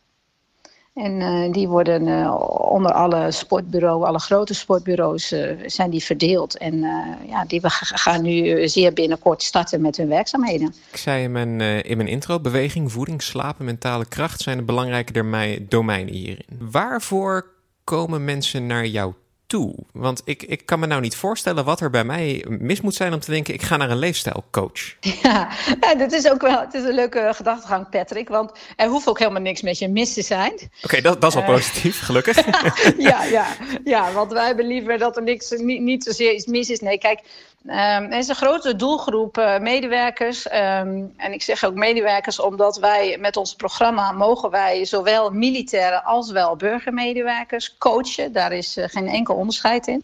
En 0.93 1.19
uh, 1.19 1.51
die 1.51 1.67
worden 1.67 2.07
uh, 2.07 2.35
onder 2.71 2.91
alle 2.91 3.31
sportbureaus, 3.31 4.03
alle 4.03 4.19
grote 4.19 4.53
sportbureaus, 4.53 5.33
zijn 5.65 5.89
die 5.89 6.03
verdeeld. 6.03 6.57
En 6.57 6.79
ja, 7.27 7.45
die 7.45 7.61
we 7.61 7.69
gaan 7.69 8.21
nu 8.21 8.67
zeer 8.67 8.93
binnenkort 8.93 9.43
starten 9.43 9.81
met 9.81 9.97
hun 9.97 10.07
werkzaamheden. 10.07 10.73
Ik 10.91 10.97
zei 10.97 11.23
in 11.23 11.31
mijn, 11.31 11.61
in 11.61 11.97
mijn 11.97 12.09
intro, 12.09 12.39
beweging, 12.39 12.91
voeding, 12.91 13.21
slapen, 13.21 13.65
mentale 13.65 14.05
kracht 14.05 14.41
zijn 14.41 14.57
de 14.57 14.63
belangrijke 14.63 15.65
domeinen 15.67 16.13
hierin. 16.13 16.45
Waarvoor 16.71 17.45
komen 17.83 18.25
mensen 18.25 18.65
naar 18.65 18.85
jou 18.85 19.13
toe? 19.49 19.75
Want 19.91 20.21
ik, 20.25 20.43
ik 20.43 20.65
kan 20.65 20.79
me 20.79 20.85
nou 20.85 21.01
niet 21.01 21.15
voorstellen 21.15 21.65
wat 21.65 21.81
er 21.81 21.89
bij 21.89 22.03
mij 22.03 22.45
mis 22.47 22.81
moet 22.81 22.95
zijn 22.95 23.13
om 23.13 23.19
te 23.19 23.31
denken: 23.31 23.53
ik 23.53 23.61
ga 23.61 23.77
naar 23.77 23.89
een 23.89 23.97
leefstijlcoach. 23.97 24.95
Ja, 25.21 25.49
ja 25.79 25.95
dat 25.95 26.11
is 26.11 26.29
ook 26.29 26.41
wel 26.41 26.59
het 26.59 26.73
is 26.73 26.83
een 26.83 26.93
leuke 26.93 27.31
gedachtegang, 27.35 27.89
Patrick. 27.89 28.29
Want 28.29 28.51
er 28.75 28.87
hoeft 28.87 29.07
ook 29.07 29.19
helemaal 29.19 29.41
niks 29.41 29.61
met 29.61 29.77
je 29.79 29.87
mis 29.87 30.13
te 30.13 30.21
zijn. 30.21 30.53
Oké, 30.83 31.01
dat, 31.01 31.21
dat 31.21 31.29
is 31.29 31.35
wel 31.35 31.43
uh, 31.43 31.55
positief, 31.55 32.01
gelukkig. 32.01 32.45
ja, 33.09 33.23
ja, 33.23 33.47
ja, 33.83 34.11
want 34.11 34.31
wij 34.31 34.45
hebben 34.45 34.67
liever 34.67 34.97
dat 34.97 35.17
er 35.17 35.23
niks, 35.23 35.49
niet, 35.49 35.81
niet 35.81 36.03
zozeer 36.03 36.33
iets 36.33 36.45
mis 36.45 36.69
is. 36.69 36.79
Nee, 36.79 36.97
kijk, 36.97 37.19
Um, 37.65 38.11
is 38.11 38.27
een 38.27 38.35
grote 38.35 38.75
doelgroep 38.75 39.37
uh, 39.37 39.59
medewerkers. 39.59 40.45
Um, 40.45 41.13
en 41.17 41.33
ik 41.33 41.41
zeg 41.41 41.63
ook 41.63 41.73
medewerkers 41.73 42.39
omdat 42.39 42.77
wij 42.77 43.17
met 43.19 43.37
ons 43.37 43.55
programma 43.55 44.11
mogen 44.11 44.49
wij 44.49 44.85
zowel 44.85 45.29
militaire 45.29 46.03
als 46.03 46.31
wel 46.31 46.55
burgermedewerkers 46.55 47.77
coachen. 47.77 48.33
Daar 48.33 48.51
is 48.51 48.77
uh, 48.77 48.85
geen 48.87 49.07
enkel 49.07 49.35
onderscheid 49.35 49.87
in. 49.87 50.03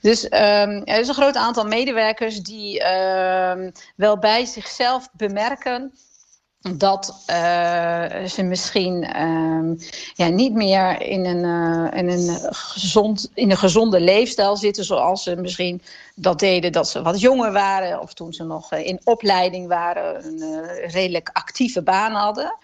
Dus 0.00 0.24
um, 0.24 0.30
er 0.84 1.00
is 1.00 1.08
een 1.08 1.14
groot 1.14 1.36
aantal 1.36 1.64
medewerkers 1.64 2.42
die 2.42 2.82
wel 3.96 4.18
bij 4.18 4.44
zichzelf 4.44 5.08
bemerken 5.12 5.92
dat 6.76 7.24
uh, 7.30 8.24
ze 8.24 8.42
misschien 8.42 9.00
ja, 10.14 10.28
niet 10.28 10.54
meer 10.54 11.00
in 11.00 11.24
een, 11.24 11.44
een 12.08 12.38
gezond, 12.54 13.30
in 13.34 13.50
een 13.50 13.56
gezonde 13.56 14.00
leefstijl 14.00 14.56
zitten 14.56 14.84
zoals 14.84 15.22
ze 15.22 15.36
misschien 15.36 15.82
dat 16.14 16.38
deden 16.38 16.72
dat 16.72 16.88
ze 16.88 17.02
wat 17.02 17.20
jonger 17.20 17.52
waren 17.52 18.00
of 18.00 18.14
toen 18.14 18.32
ze 18.32 18.44
nog 18.44 18.72
in 18.72 19.00
opleiding 19.04 19.68
waren, 19.68 20.24
een 20.24 20.64
redelijk 20.90 21.30
actieve 21.32 21.82
baan 21.82 22.12
hadden. 22.12 22.56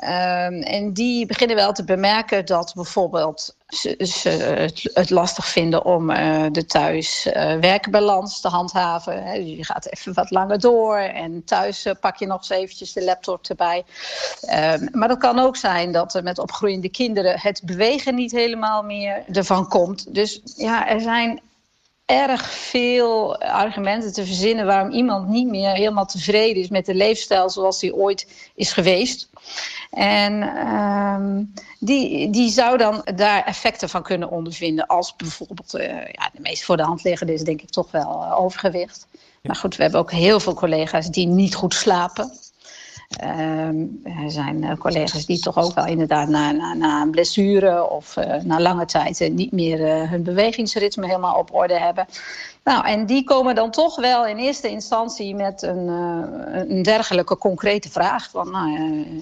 Um, 0.00 0.62
en 0.62 0.92
die 0.92 1.26
beginnen 1.26 1.56
wel 1.56 1.72
te 1.72 1.84
bemerken 1.84 2.46
dat 2.46 2.72
bijvoorbeeld 2.74 3.56
ze, 3.68 4.28
het, 4.94 5.10
lastig 5.10 5.46
vinden 5.46 5.84
om 5.84 6.10
uh, 6.10 6.44
de 6.52 6.66
thuis-werkbalans 6.66 8.40
te 8.40 8.48
handhaven. 8.48 9.24
Hè. 9.24 9.32
Je 9.32 9.64
gaat 9.64 9.86
even 9.86 10.14
wat 10.14 10.30
langer 10.30 10.60
door 10.60 10.96
en 10.98 11.44
thuis 11.44 11.86
pak 12.00 12.16
je 12.16 12.26
nog 12.26 12.38
eens 12.38 12.48
eventjes 12.48 12.92
de 12.92 13.04
laptop 13.04 13.46
erbij. 13.46 13.84
Um, 14.50 14.88
maar 14.92 15.08
dat 15.08 15.18
kan 15.18 15.38
ook 15.38 15.56
zijn 15.56 15.92
dat 15.92 16.14
er 16.14 16.22
met 16.22 16.38
opgroeiende 16.38 16.88
kinderen 16.88 17.40
het 17.40 17.62
bewegen 17.64 18.14
niet 18.14 18.32
helemaal 18.32 18.82
meer 18.82 19.24
ervan 19.32 19.68
komt. 19.68 20.14
Dus 20.14 20.40
ja, 20.56 20.88
er 20.88 21.00
zijn 21.00 21.40
erg 22.06 22.50
veel 22.50 23.38
argumenten 23.38 24.12
te 24.12 24.26
verzinnen 24.26 24.66
waarom 24.66 24.90
iemand 24.90 25.28
niet 25.28 25.48
meer 25.48 25.70
helemaal 25.70 26.06
tevreden 26.06 26.62
is 26.62 26.68
met 26.68 26.86
de 26.86 26.94
leefstijl 26.94 27.50
zoals 27.50 27.80
die 27.80 27.94
ooit 27.94 28.50
is 28.54 28.72
geweest. 28.72 29.28
En 29.90 30.42
um, 30.68 31.52
die, 31.78 32.30
die 32.30 32.50
zou 32.50 32.76
dan 32.76 33.06
daar 33.14 33.44
effecten 33.44 33.88
van 33.88 34.02
kunnen 34.02 34.30
ondervinden. 34.30 34.86
Als 34.86 35.16
bijvoorbeeld, 35.16 35.74
uh, 35.74 35.86
ja, 35.88 36.30
de 36.32 36.40
meest 36.40 36.64
voor 36.64 36.76
de 36.76 36.82
hand 36.82 37.04
liggende 37.04 37.32
is 37.32 37.42
denk 37.42 37.62
ik 37.62 37.70
toch 37.70 37.90
wel 37.90 38.22
uh, 38.22 38.40
overgewicht. 38.40 39.06
Maar 39.42 39.56
goed, 39.56 39.76
we 39.76 39.82
hebben 39.82 40.00
ook 40.00 40.12
heel 40.12 40.40
veel 40.40 40.54
collega's 40.54 41.10
die 41.10 41.26
niet 41.26 41.54
goed 41.54 41.74
slapen. 41.74 42.32
Um, 43.22 44.00
er 44.04 44.30
zijn 44.30 44.62
uh, 44.62 44.72
collega's 44.74 45.26
die 45.26 45.38
toch 45.38 45.58
ook 45.58 45.74
wel 45.74 45.86
inderdaad 45.86 46.28
na, 46.28 46.52
na, 46.52 46.74
na 46.74 47.02
een 47.02 47.10
blessure 47.10 47.90
of 47.90 48.16
uh, 48.16 48.34
na 48.42 48.60
lange 48.60 48.84
tijd 48.84 49.20
uh, 49.20 49.30
niet 49.30 49.52
meer 49.52 50.08
hun 50.08 50.22
bewegingsritme 50.22 51.06
helemaal 51.06 51.38
op 51.38 51.54
orde 51.54 51.78
hebben. 51.78 52.06
Nou, 52.64 52.86
en 52.86 53.06
die 53.06 53.24
komen 53.24 53.54
dan 53.54 53.70
toch 53.70 53.96
wel 53.96 54.26
in 54.26 54.36
eerste 54.36 54.68
instantie 54.68 55.34
met 55.34 55.62
een, 55.62 55.88
een 56.68 56.82
dergelijke 56.82 57.38
concrete 57.38 57.90
vraag. 57.90 58.30
Van, 58.30 58.50
nou, 58.50 59.20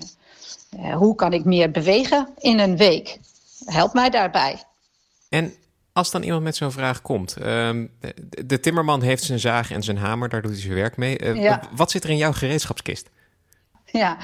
hoe 0.94 1.14
kan 1.14 1.32
ik 1.32 1.44
meer 1.44 1.70
bewegen 1.70 2.28
in 2.38 2.58
een 2.58 2.76
week? 2.76 3.18
Help 3.64 3.92
mij 3.92 4.11
daarbij. 4.11 4.62
En 5.28 5.54
als 5.92 6.11
dan 6.11 6.22
iemand 6.22 6.42
met 6.42 6.56
zo'n 6.56 6.72
vraag 6.72 7.02
komt, 7.02 7.37
um, 7.42 7.90
de 8.44 8.61
timmerman 8.61 9.02
heeft 9.02 9.22
zijn 9.22 9.38
zaag 9.38 9.70
en 9.70 9.82
zijn 9.82 9.99
hamer, 9.99 10.28
daar 10.28 10.42
doet 10.42 10.52
hij 10.52 10.61
zijn 10.61 10.75
werk 10.75 10.96
mee. 10.96 11.34
Ja. 11.40 11.62
Wat 11.76 11.90
zit 11.90 12.04
er 12.04 12.11
in 12.11 12.16
jouw 12.16 12.32
gereedschapskist? 12.32 13.11
Ja. 14.02 14.16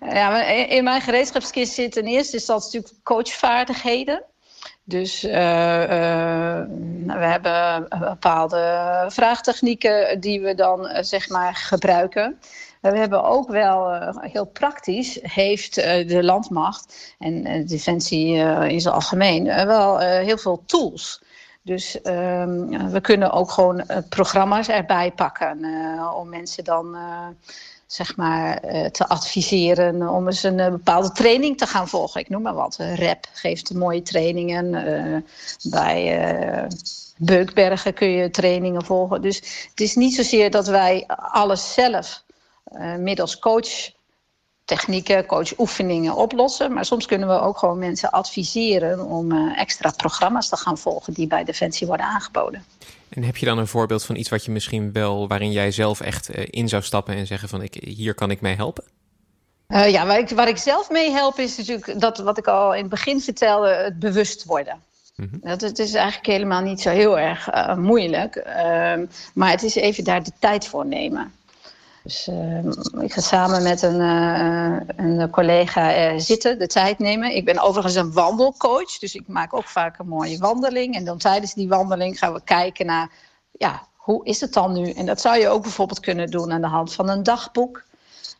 ja, 0.00 0.42
in 0.44 0.84
mijn 0.84 1.00
gereedschapskist 1.00 1.72
zitten 1.72 2.02
in 2.02 2.08
eerste 2.08 2.36
instantie 2.36 2.78
natuurlijk 2.78 3.04
coachvaardigheden. 3.04 4.24
Dus 4.84 5.24
uh, 5.24 5.30
uh, 5.32 6.62
we 7.06 7.24
hebben 7.24 7.88
bepaalde 7.88 9.04
vraagtechnieken 9.08 10.20
die 10.20 10.40
we 10.40 10.54
dan 10.54 11.04
zeg 11.04 11.28
maar 11.28 11.54
gebruiken. 11.54 12.40
We 12.80 12.98
hebben 12.98 13.24
ook 13.24 13.48
wel 13.48 13.92
heel 14.20 14.46
praktisch, 14.46 15.18
heeft 15.22 15.74
de 16.08 16.22
landmacht 16.22 17.14
en 17.18 17.66
Defensie 17.66 18.34
in 18.68 18.80
zijn 18.80 18.94
algemeen 18.94 19.44
wel 19.44 19.98
heel 19.98 20.38
veel 20.38 20.62
tools. 20.66 21.22
Dus 21.62 22.00
ehm, 22.00 22.90
we 22.90 23.00
kunnen 23.00 23.32
ook 23.32 23.50
gewoon 23.50 23.84
programma's 24.08 24.68
erbij 24.68 25.12
pakken 25.12 25.58
om 26.14 26.28
mensen 26.28 26.64
dan 26.64 26.96
zeg 27.92 28.16
maar, 28.16 28.56
eh, 28.56 28.86
te 28.86 29.08
adviseren 29.08 30.08
om 30.08 30.26
eens 30.26 30.42
een 30.42 30.60
eh, 30.60 30.70
bepaalde 30.70 31.12
training 31.12 31.58
te 31.58 31.66
gaan 31.66 31.88
volgen. 31.88 32.20
Ik 32.20 32.28
noem 32.28 32.42
maar 32.42 32.54
wat. 32.54 32.76
Rep 32.94 33.26
geeft 33.32 33.74
mooie 33.74 34.02
trainingen. 34.02 34.74
Uh, 34.74 35.16
bij 35.70 36.68
Beukbergen 37.16 37.94
kun 37.94 38.08
je 38.08 38.30
trainingen 38.30 38.84
volgen. 38.84 39.22
Dus 39.22 39.36
het 39.70 39.80
is 39.80 39.94
niet 39.94 40.14
zozeer 40.14 40.50
dat 40.50 40.66
wij 40.66 41.04
alles 41.16 41.72
zelf 41.72 42.24
middels 42.98 43.38
coach 43.38 43.90
technieken, 44.64 45.26
coachoefeningen 45.26 46.14
oplossen. 46.14 46.72
Maar 46.72 46.84
soms 46.84 47.06
kunnen 47.06 47.28
we 47.28 47.40
ook 47.40 47.58
gewoon 47.58 47.78
mensen 47.78 48.10
adviseren 48.10 49.04
om 49.04 49.52
extra 49.54 49.90
programma's 49.96 50.48
te 50.48 50.56
gaan 50.56 50.78
volgen 50.78 51.12
die 51.12 51.26
bij 51.26 51.44
Defensie 51.44 51.86
worden 51.86 52.06
aangeboden. 52.06 52.64
En 53.10 53.22
heb 53.22 53.36
je 53.36 53.46
dan 53.46 53.58
een 53.58 53.66
voorbeeld 53.66 54.04
van 54.04 54.16
iets 54.16 54.28
wat 54.28 54.44
je 54.44 54.50
misschien 54.50 54.92
wel, 54.92 55.28
waarin 55.28 55.52
jij 55.52 55.70
zelf 55.70 56.00
echt 56.00 56.36
uh, 56.36 56.44
in 56.50 56.68
zou 56.68 56.82
stappen 56.82 57.14
en 57.14 57.26
zeggen 57.26 57.48
van 57.48 57.62
ik, 57.62 57.74
hier 57.74 58.14
kan 58.14 58.30
ik 58.30 58.40
mee 58.40 58.54
helpen? 58.54 58.84
Uh, 59.68 59.90
ja, 59.90 60.06
waar 60.06 60.18
ik, 60.18 60.28
waar 60.28 60.48
ik 60.48 60.56
zelf 60.56 60.90
mee 60.90 61.10
help 61.10 61.38
is 61.38 61.56
natuurlijk 61.56 62.00
dat 62.00 62.18
wat 62.18 62.38
ik 62.38 62.46
al 62.46 62.74
in 62.74 62.80
het 62.80 62.90
begin 62.90 63.20
vertelde, 63.20 63.68
het 63.68 63.98
bewust 63.98 64.44
worden. 64.44 64.82
-hmm. 65.28 65.40
dat, 65.42 65.60
het 65.60 65.78
is 65.78 65.94
eigenlijk 65.94 66.26
helemaal 66.26 66.62
niet 66.62 66.80
zo 66.80 66.90
heel 66.90 67.18
erg 67.18 67.54
uh, 67.54 67.76
moeilijk, 67.76 68.36
ehm, 68.36 69.06
maar 69.34 69.50
het 69.50 69.62
is 69.62 69.74
even 69.74 70.04
daar 70.04 70.22
de 70.22 70.32
tijd 70.38 70.66
voor 70.66 70.86
nemen. 70.86 71.32
Dus 72.02 72.28
uh, 72.28 72.64
ik 73.02 73.12
ga 73.12 73.20
samen 73.20 73.62
met 73.62 73.82
een, 73.82 74.00
uh, 74.00 74.76
een 74.96 75.30
collega 75.30 76.12
uh, 76.12 76.18
zitten, 76.18 76.58
de 76.58 76.66
tijd 76.66 76.98
nemen. 76.98 77.36
Ik 77.36 77.44
ben 77.44 77.58
overigens 77.58 77.94
een 77.94 78.12
wandelcoach, 78.12 78.98
dus 78.98 79.14
ik 79.14 79.28
maak 79.28 79.54
ook 79.54 79.68
vaak 79.68 79.98
een 79.98 80.08
mooie 80.08 80.38
wandeling. 80.38 80.94
En 80.94 81.04
dan 81.04 81.18
tijdens 81.18 81.54
die 81.54 81.68
wandeling 81.68 82.18
gaan 82.18 82.32
we 82.32 82.40
kijken 82.44 82.86
naar, 82.86 83.10
ja, 83.50 83.82
hoe 83.96 84.24
is 84.24 84.40
het 84.40 84.52
dan 84.52 84.72
nu? 84.72 84.90
En 84.90 85.06
dat 85.06 85.20
zou 85.20 85.38
je 85.38 85.48
ook 85.48 85.62
bijvoorbeeld 85.62 86.00
kunnen 86.00 86.30
doen 86.30 86.52
aan 86.52 86.60
de 86.60 86.66
hand 86.66 86.94
van 86.94 87.08
een 87.08 87.22
dagboek. 87.22 87.84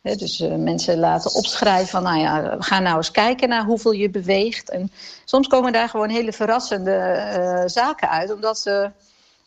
Dus 0.01 0.39
mensen 0.57 0.99
laten 0.99 1.33
opschrijven 1.33 1.87
van, 1.87 2.03
nou 2.03 2.19
ja, 2.19 2.57
we 2.57 2.63
gaan 2.63 2.83
nou 2.83 2.97
eens 2.97 3.11
kijken 3.11 3.49
naar 3.49 3.63
hoeveel 3.63 3.91
je 3.91 4.09
beweegt. 4.09 4.69
En 4.69 4.91
soms 5.25 5.47
komen 5.47 5.73
daar 5.73 5.89
gewoon 5.89 6.09
hele 6.09 6.33
verrassende 6.33 7.63
zaken 7.65 8.09
uit, 8.09 8.33
omdat 8.33 8.59
ze 8.59 8.91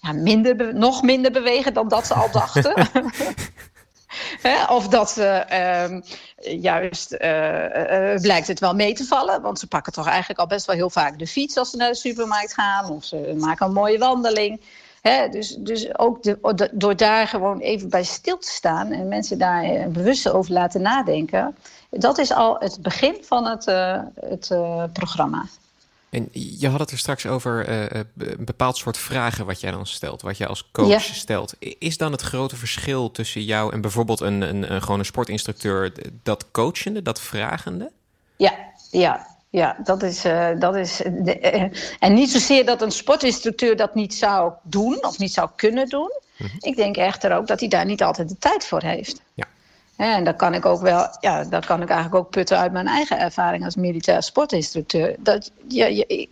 ja, 0.00 0.12
minder 0.12 0.74
nog 0.74 1.02
minder 1.02 1.32
bewegen 1.32 1.74
dan 1.74 1.88
dat 1.88 2.06
ze 2.06 2.14
al 2.14 2.30
dachten. 2.30 2.74
of 4.68 4.88
dat 4.88 5.10
ze 5.10 5.44
uh, 5.50 6.62
juist 6.62 7.12
uh, 7.12 8.10
uh, 8.10 8.20
blijkt 8.20 8.48
het 8.48 8.60
wel 8.60 8.74
mee 8.74 8.94
te 8.94 9.04
vallen. 9.04 9.42
Want 9.42 9.58
ze 9.58 9.66
pakken 9.66 9.92
toch 9.92 10.06
eigenlijk 10.08 10.40
al 10.40 10.46
best 10.46 10.66
wel 10.66 10.76
heel 10.76 10.90
vaak 10.90 11.18
de 11.18 11.26
fiets 11.26 11.56
als 11.56 11.70
ze 11.70 11.76
naar 11.76 11.90
de 11.90 11.96
supermarkt 11.96 12.54
gaan. 12.54 12.90
Of 12.90 13.04
ze 13.04 13.34
maken 13.38 13.66
een 13.66 13.72
mooie 13.72 13.98
wandeling. 13.98 14.60
He, 15.00 15.28
dus, 15.28 15.56
dus 15.58 15.98
ook 15.98 16.18
door 16.72 16.96
daar 16.96 17.28
gewoon 17.28 17.58
even 17.58 17.88
bij 17.88 18.04
stil 18.04 18.38
te 18.38 18.50
staan 18.50 18.90
en 18.90 19.08
mensen 19.08 19.38
daar 19.38 19.90
bewust 19.90 20.28
over 20.28 20.52
laten 20.52 20.82
nadenken. 20.82 21.56
Dat 21.90 22.18
is 22.18 22.32
al 22.32 22.56
het 22.58 22.78
begin 22.82 23.16
van 23.20 23.46
het, 23.46 23.64
het 24.14 24.48
programma. 24.92 25.44
En 26.14 26.28
je 26.32 26.68
had 26.68 26.80
het 26.80 26.90
er 26.90 26.98
straks 26.98 27.26
over 27.26 27.68
uh, 27.68 28.00
een 28.16 28.44
bepaald 28.44 28.76
soort 28.76 28.98
vragen 28.98 29.46
wat 29.46 29.60
jij 29.60 29.70
dan 29.70 29.86
stelt, 29.86 30.22
wat 30.22 30.36
je 30.36 30.46
als 30.46 30.68
coach 30.72 31.02
stelt. 31.02 31.54
Is 31.78 31.96
dan 31.96 32.12
het 32.12 32.20
grote 32.20 32.56
verschil 32.56 33.10
tussen 33.10 33.42
jou 33.42 33.72
en 33.72 33.80
bijvoorbeeld 33.80 34.20
een, 34.20 34.40
een, 34.40 34.90
een 34.90 35.04
sportinstructeur, 35.04 35.92
dat 36.22 36.50
coachende, 36.50 37.02
dat 37.02 37.20
vragende? 37.20 37.90
Ja, 38.36 38.54
ja, 38.90 39.26
ja, 39.50 39.76
dat 39.84 40.02
is. 40.02 40.24
Uh, 40.24 40.48
dat 40.58 40.76
is 40.76 40.96
de, 40.96 41.38
en 41.98 42.14
niet 42.14 42.30
zozeer 42.30 42.66
dat 42.66 42.82
een 42.82 42.92
sportinstructeur 42.92 43.76
dat 43.76 43.94
niet 43.94 44.14
zou 44.14 44.52
doen 44.62 45.04
of 45.04 45.18
niet 45.18 45.32
zou 45.32 45.50
kunnen 45.56 45.88
doen. 45.88 46.10
Mm 46.36 46.46
-hmm. 46.46 46.58
Ik 46.58 46.76
denk 46.76 46.96
echter 46.96 47.36
ook 47.36 47.46
dat 47.46 47.60
hij 47.60 47.68
daar 47.68 47.84
niet 47.84 48.02
altijd 48.02 48.28
de 48.28 48.38
tijd 48.38 48.66
voor 48.66 48.82
heeft. 48.82 49.20
Ja. 49.34 49.46
En 49.96 50.24
dat 50.24 50.36
kan 50.36 50.54
ik 50.54 50.66
ook 50.66 50.80
wel, 50.80 51.06
ja, 51.20 51.44
dat 51.44 51.66
kan 51.66 51.82
ik 51.82 51.88
eigenlijk 51.88 52.24
ook 52.24 52.30
putten 52.30 52.58
uit 52.58 52.72
mijn 52.72 52.86
eigen 52.86 53.18
ervaring 53.18 53.64
als 53.64 53.76
militair 53.76 54.22
sportinstructeur. 54.22 55.16
Dat, 55.18 55.50
je, 55.68 56.28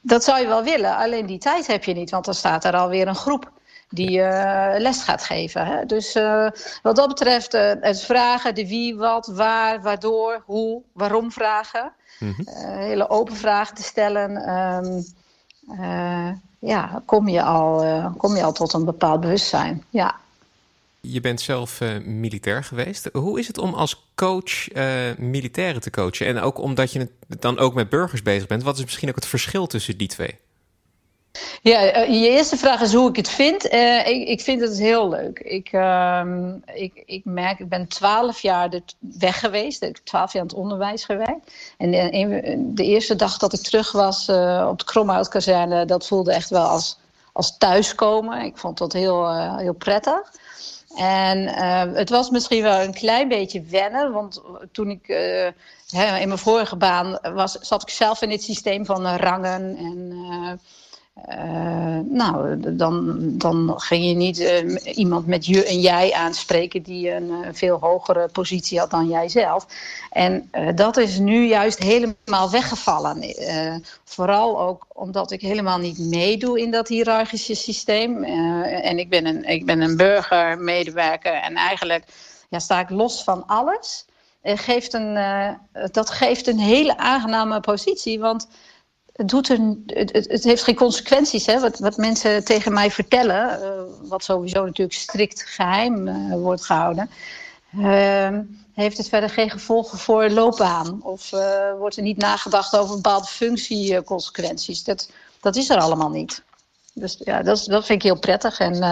dat 0.00 0.24
zou 0.24 0.40
je 0.40 0.46
wel 0.46 0.62
willen, 0.62 0.96
alleen 0.96 1.26
die 1.26 1.38
tijd 1.38 1.66
heb 1.66 1.84
je 1.84 1.94
niet, 1.94 2.10
want 2.10 2.24
dan 2.24 2.34
staat 2.34 2.64
er 2.64 2.76
alweer 2.76 3.08
een 3.08 3.14
groep 3.14 3.50
die 3.90 4.18
uh, 4.18 4.70
les 4.76 5.02
gaat 5.02 5.24
geven. 5.24 5.66
Hè? 5.66 5.86
Dus 5.86 6.16
uh, 6.16 6.50
wat 6.82 6.96
dat 6.96 7.08
betreft, 7.08 7.54
uh, 7.54 7.72
het 7.80 8.00
vragen, 8.00 8.54
de 8.54 8.68
wie, 8.68 8.96
wat, 8.96 9.26
waar, 9.26 9.82
waardoor, 9.82 10.42
hoe, 10.44 10.82
waarom 10.92 11.32
vragen. 11.32 11.92
Mm 12.18 12.34
-hmm. 12.36 12.78
hele 12.78 13.08
open 13.08 13.36
vragen 13.36 13.74
te 13.74 13.82
stellen. 13.82 14.50
Um, 14.54 15.04
ja, 16.58 17.02
kom 17.04 17.28
je, 17.28 17.42
al, 17.42 17.84
kom 18.16 18.36
je 18.36 18.42
al 18.42 18.52
tot 18.52 18.72
een 18.72 18.84
bepaald 18.84 19.20
bewustzijn. 19.20 19.84
Ja. 19.90 20.14
Je 21.12 21.20
bent 21.20 21.40
zelf 21.40 21.80
uh, 21.80 21.98
militair 22.04 22.64
geweest. 22.64 23.08
Hoe 23.12 23.38
is 23.38 23.46
het 23.46 23.58
om 23.58 23.74
als 23.74 24.10
coach 24.14 24.72
uh, 24.72 24.84
militairen 25.18 25.80
te 25.80 25.90
coachen? 25.90 26.26
En 26.26 26.40
ook 26.40 26.58
omdat 26.58 26.92
je 26.92 27.08
het 27.28 27.42
dan 27.42 27.58
ook 27.58 27.74
met 27.74 27.88
burgers 27.88 28.22
bezig 28.22 28.46
bent. 28.46 28.62
Wat 28.62 28.76
is 28.76 28.84
misschien 28.84 29.08
ook 29.08 29.14
het 29.14 29.26
verschil 29.26 29.66
tussen 29.66 29.96
die 29.96 30.08
twee? 30.08 30.38
Ja, 31.62 32.06
uh, 32.06 32.22
je 32.22 32.28
eerste 32.28 32.56
vraag 32.56 32.80
is 32.80 32.92
hoe 32.92 33.08
ik 33.08 33.16
het 33.16 33.28
vind. 33.28 33.64
Ik, 34.04 34.28
ik, 34.28 34.40
vind 34.40 34.60
het 34.60 34.78
heel 34.78 35.08
leuk. 35.08 35.38
Ik, 35.38 35.68
ehm, 35.72 36.54
ik, 36.74 37.02
ik 37.06 37.24
merk, 37.24 37.58
ik 37.58 37.68
ben 37.68 37.88
twaalf 37.88 38.40
jaar 38.40 38.80
weg 38.98 39.40
geweest. 39.40 39.82
Ik 39.82 39.96
heb 39.96 40.04
twaalf 40.04 40.32
jaar 40.32 40.42
aan 40.42 40.48
het 40.48 40.56
onderwijs 40.56 41.04
gewerkt. 41.04 41.52
En 41.78 41.90
de, 41.90 42.72
de 42.74 42.84
eerste 42.84 43.16
dag 43.16 43.38
dat 43.38 43.52
ik 43.52 43.60
terug 43.60 43.92
was 43.92 44.28
op 44.68 44.78
de 44.78 44.84
Kromhoutkazerne... 44.84 45.84
dat 45.84 46.06
voelde 46.06 46.32
echt 46.32 46.50
wel 46.50 46.66
als, 46.66 46.98
als 47.38 47.56
thuiskomen. 47.58 48.42
Ik 48.42 48.56
vond 48.56 48.78
dat 48.78 48.92
heel, 48.92 49.36
heel 49.56 49.72
prettig. 49.72 50.32
En 50.96 51.38
uh, 51.38 51.82
het 51.94 52.10
was 52.10 52.30
misschien 52.30 52.62
wel 52.62 52.80
een 52.80 52.94
klein 52.94 53.28
beetje 53.28 53.62
wennen, 53.62 54.12
want 54.12 54.42
toen 54.72 54.90
ik 54.90 55.08
uh, 55.08 55.46
in 56.20 56.28
mijn 56.28 56.38
vorige 56.38 56.76
baan 56.76 57.18
was, 57.22 57.52
zat 57.52 57.82
ik 57.82 57.90
zelf 57.90 58.22
in 58.22 58.30
het 58.30 58.42
systeem 58.42 58.86
van 58.86 59.06
rangen 59.06 59.76
en 59.76 60.60
uh, 61.28 61.98
nou, 62.04 62.60
dan, 62.76 63.18
dan 63.38 63.80
ging 63.80 64.04
je 64.04 64.14
niet 64.14 64.38
uh, 64.38 64.96
iemand 64.96 65.26
met 65.26 65.46
je 65.46 65.64
en 65.64 65.80
jij 65.80 66.12
aanspreken 66.12 66.82
die 66.82 67.10
een 67.12 67.28
uh, 67.28 67.48
veel 67.52 67.78
hogere 67.78 68.28
positie 68.28 68.78
had 68.78 68.90
dan 68.90 69.08
jijzelf. 69.08 69.66
En 70.10 70.50
dat 70.74 70.96
is 70.96 71.18
nu 71.18 71.46
juist 71.46 71.78
helemaal 71.78 72.50
weggevallen. 72.50 73.34
vooral 74.04 74.60
ook 74.60 74.86
omdat 74.88 75.30
ik 75.30 75.40
helemaal 75.40 75.78
niet 75.78 75.98
meedoe 75.98 76.60
in 76.60 76.70
dat 76.70 76.88
hiërarchische 76.88 77.54
systeem. 77.54 78.24
en 78.24 78.98
ik 78.98 79.08
ben 79.08 79.26
een, 79.26 79.44
ik 79.44 79.66
ben 79.66 79.80
een 79.80 79.96
burgermedewerker 79.96 81.32
en 81.32 81.54
eigenlijk 81.54 82.04
ja, 82.48 82.58
sta 82.58 82.80
ik 82.80 82.90
los 82.90 83.24
van 83.24 83.46
alles. 83.46 84.06
Geeft 84.42 84.92
een, 84.92 85.18
dat 85.92 86.10
geeft 86.10 86.46
een 86.46 86.58
hele 86.58 86.96
aangename 86.96 87.60
positie, 87.60 88.20
want 88.20 88.48
het, 89.18 89.28
doet 89.28 89.48
een, 89.48 89.82
het, 89.86 90.12
het, 90.12 90.44
heeft 90.44 90.62
geen 90.62 90.74
consequenties. 90.74 91.46
Hè? 91.46 91.60
Wat, 91.60 91.78
wat 91.78 91.96
mensen 91.96 92.44
tegen 92.44 92.72
mij 92.72 92.90
vertellen, 92.90 93.60
uh, 93.62 94.08
wat 94.08 94.24
sowieso 94.24 94.64
natuurlijk 94.64 94.98
strikt 94.98 95.42
geheim 95.46 96.08
uh, 96.08 96.34
wordt 96.34 96.64
gehouden, 96.64 97.10
uh, 97.76 98.38
heeft 98.74 98.96
het 98.96 99.08
verder 99.08 99.30
geen 99.30 99.50
gevolgen 99.50 99.98
voor 99.98 100.30
loopbaan. 100.30 101.02
Of 101.02 101.32
eh, 101.32 101.72
wordt 101.78 101.96
er 101.96 102.02
niet 102.02 102.16
nagedacht 102.16 102.76
over 102.76 102.94
bepaalde 102.94 103.26
functieconsequenties. 103.26 104.84
Dat, 104.84 105.10
dat 105.40 105.56
is 105.56 105.70
er 105.70 105.78
allemaal 105.78 106.10
niet. 106.10 106.42
Dus 106.92 107.16
ja, 107.24 107.42
dat, 107.42 107.64
dat 107.64 107.86
vind 107.86 108.02
ik 108.02 108.10
heel 108.10 108.18
prettig. 108.18 108.58
En 108.58 108.82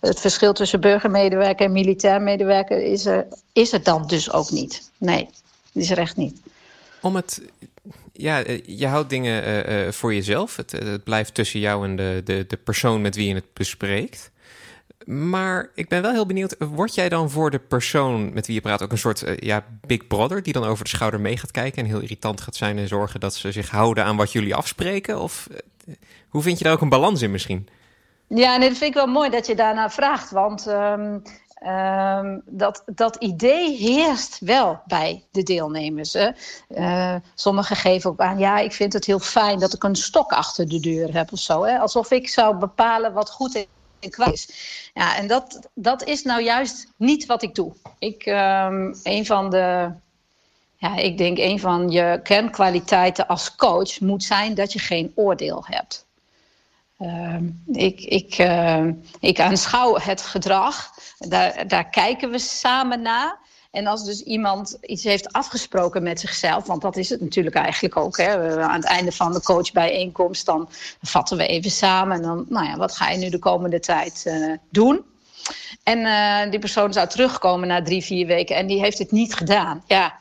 het 0.00 0.20
verschil 0.20 0.52
tussen 0.52 0.80
burgermedewerker 0.80 1.66
en 1.66 1.72
militair 1.72 2.22
medewerker 2.22 2.82
is 2.82 3.06
er, 3.06 3.26
is 3.52 3.72
er 3.72 3.82
dan 3.82 4.06
dus 4.06 4.32
ook 4.32 4.50
niet. 4.50 4.90
Nee, 4.98 5.28
is 5.72 5.90
er 5.90 5.98
echt 5.98 6.16
niet. 6.16 6.40
Om 7.00 7.16
het 7.16 7.40
ja, 8.16 8.42
eh, 8.42 8.60
je 8.66 8.86
houdt 8.86 9.10
dingen 9.10 9.44
uh, 9.44 9.86
uh, 9.86 9.92
voor 9.92 10.14
jezelf. 10.14 10.56
Het, 10.56 10.70
het, 10.72 11.04
blijft 11.04 11.34
tussen 11.34 11.60
jou 11.60 11.84
en 11.84 11.96
de, 11.96 12.20
de, 12.24 12.44
de 12.46 12.56
persoon 12.56 13.00
met 13.00 13.16
wie 13.16 13.28
je 13.28 13.34
het 13.34 13.52
bespreekt. 13.52 14.30
Maar 15.04 15.70
ik 15.74 15.88
ben 15.88 16.02
wel 16.02 16.12
heel 16.12 16.26
benieuwd, 16.26 16.56
word 16.58 16.94
jij 16.94 17.08
dan 17.08 17.30
voor 17.30 17.50
de 17.50 17.58
persoon 17.58 18.32
met 18.32 18.46
wie 18.46 18.54
je 18.54 18.60
praat 18.60 18.82
ook 18.82 18.92
een 18.92 18.98
soort 18.98 19.24
ja, 19.36 19.64
big 19.86 20.06
brother 20.06 20.42
die 20.42 20.52
dan 20.52 20.64
over 20.64 20.84
de 20.84 20.90
schouder 20.90 21.20
mee 21.20 21.36
gaat 21.36 21.50
kijken 21.50 21.82
en 21.82 21.88
heel 21.88 22.00
irritant 22.00 22.40
gaat 22.40 22.56
zijn 22.56 22.78
en 22.78 22.88
zorgen 22.88 23.20
dat 23.20 23.34
ze 23.34 23.52
zich 23.52 23.70
houden 23.70 24.04
aan 24.04 24.16
wat 24.16 24.32
jullie 24.32 24.54
afspreken? 24.54 25.20
Of 25.20 25.48
hoe 26.28 26.42
vind 26.42 26.58
je 26.58 26.64
daar 26.64 26.72
ook 26.72 26.80
een 26.80 26.88
balans 26.88 27.22
in 27.22 27.30
misschien? 27.30 27.68
Ja, 28.28 28.56
nee, 28.56 28.68
dat 28.68 28.78
vind 28.78 28.90
ik 28.90 28.96
wel 28.96 29.06
mooi 29.06 29.30
dat 29.30 29.46
je 29.46 29.54
daarna 29.54 29.90
vraagt. 29.90 30.30
Want 30.30 30.66
um, 30.66 31.22
Um, 31.66 32.42
dat, 32.46 32.82
dat 32.86 33.16
idee 33.16 33.76
heerst 33.76 34.38
wel 34.40 34.80
bij 34.86 35.24
de 35.30 35.42
deelnemers. 35.42 36.14
Uh, 36.68 37.14
sommigen 37.34 37.76
geven 37.76 38.10
ook 38.10 38.20
aan, 38.20 38.38
ja, 38.38 38.58
ik 38.58 38.72
vind 38.72 38.92
het 38.92 39.04
heel 39.04 39.18
fijn 39.18 39.58
dat 39.58 39.74
ik 39.74 39.82
een 39.82 39.96
stok 39.96 40.32
achter 40.32 40.68
de 40.68 40.80
deur 40.80 41.14
heb 41.14 41.32
of 41.32 41.38
zo. 41.38 41.62
Hè. 41.62 41.78
Alsof 41.78 42.10
ik 42.10 42.28
zou 42.28 42.56
bepalen 42.56 43.12
wat 43.12 43.30
goed 43.30 43.66
kwaad 44.10 44.32
is. 44.32 44.48
Ja, 44.94 45.16
en 45.16 45.26
dat, 45.26 45.68
dat 45.74 46.04
is 46.04 46.22
nou 46.22 46.42
juist 46.42 46.86
niet 46.96 47.26
wat 47.26 47.42
ik 47.42 47.54
doe. 47.54 47.72
Ik, 47.98 48.26
um, 48.26 48.94
een 49.02 49.26
van 49.26 49.50
de 49.50 49.92
ja, 50.76 50.96
ik 50.96 51.18
denk 51.18 51.38
een 51.38 51.60
van 51.60 51.90
je 51.90 52.20
kernkwaliteiten 52.22 53.26
als 53.26 53.56
coach 53.56 54.00
moet 54.00 54.24
zijn 54.24 54.54
dat 54.54 54.72
je 54.72 54.78
geen 54.78 55.12
oordeel 55.14 55.64
hebt. 55.66 56.06
Uh, 56.98 57.36
ik, 57.72 58.00
ik, 58.00 58.38
uh, 58.38 58.86
ik 59.20 59.40
aanschouw 59.40 59.98
het 59.98 60.22
gedrag 60.22 60.90
daar, 61.18 61.68
daar 61.68 61.88
kijken 61.88 62.30
we 62.30 62.38
samen 62.38 63.02
naar. 63.02 63.38
En 63.70 63.86
als 63.86 64.04
dus 64.04 64.22
iemand 64.22 64.78
iets 64.80 65.04
heeft 65.04 65.32
afgesproken 65.32 66.02
met 66.02 66.20
zichzelf, 66.20 66.66
want 66.66 66.82
dat 66.82 66.96
is 66.96 67.08
het 67.08 67.20
natuurlijk 67.20 67.56
eigenlijk 67.56 67.96
ook. 67.96 68.16
Hè. 68.16 68.60
Aan 68.62 68.80
het 68.80 68.84
einde 68.84 69.12
van 69.12 69.32
de 69.32 69.42
coachbijeenkomst, 69.42 70.46
dan 70.46 70.68
vatten 71.02 71.36
we 71.36 71.46
even 71.46 71.70
samen. 71.70 72.16
En 72.16 72.22
dan, 72.22 72.44
nou 72.48 72.66
ja, 72.66 72.76
wat 72.76 72.96
ga 72.96 73.10
je 73.10 73.18
nu 73.18 73.28
de 73.28 73.38
komende 73.38 73.80
tijd 73.80 74.24
uh, 74.26 74.56
doen? 74.70 75.04
En 75.82 75.98
uh, 75.98 76.50
die 76.50 76.58
persoon 76.58 76.92
zou 76.92 77.08
terugkomen 77.08 77.68
na 77.68 77.82
drie, 77.82 78.04
vier 78.04 78.26
weken 78.26 78.56
en 78.56 78.66
die 78.66 78.80
heeft 78.80 78.98
het 78.98 79.10
niet 79.10 79.34
gedaan. 79.34 79.82
Ja, 79.86 80.14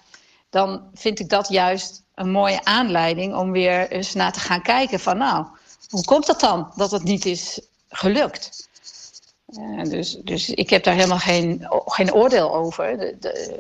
dan 0.50 0.82
vind 0.94 1.20
ik 1.20 1.30
dat 1.30 1.50
juist 1.50 2.04
een 2.16 2.32
mooie 2.32 2.66
aanleiding 2.66 3.36
om 3.36 3.52
weer 3.52 3.92
eens 3.92 4.14
naar 4.14 4.32
te 4.32 4.40
gaan 4.40 4.62
kijken 4.62 5.00
van 5.00 5.18
nou, 5.18 5.46
hoe 5.94 6.06
komt 6.06 6.26
dat 6.26 6.40
dan 6.40 6.72
dat 6.76 6.92
het 6.92 7.04
niet 7.04 7.26
is 7.26 7.60
gelukt? 7.90 8.70
Uh, 9.48 9.84
dus, 9.84 10.18
dus 10.24 10.50
ik 10.50 10.70
heb 10.70 10.84
daar 10.84 10.94
helemaal 10.94 11.18
geen, 11.18 11.68
geen 11.86 12.14
oordeel 12.14 12.56
over. 12.56 12.98
De, 12.98 13.18
de, 13.20 13.60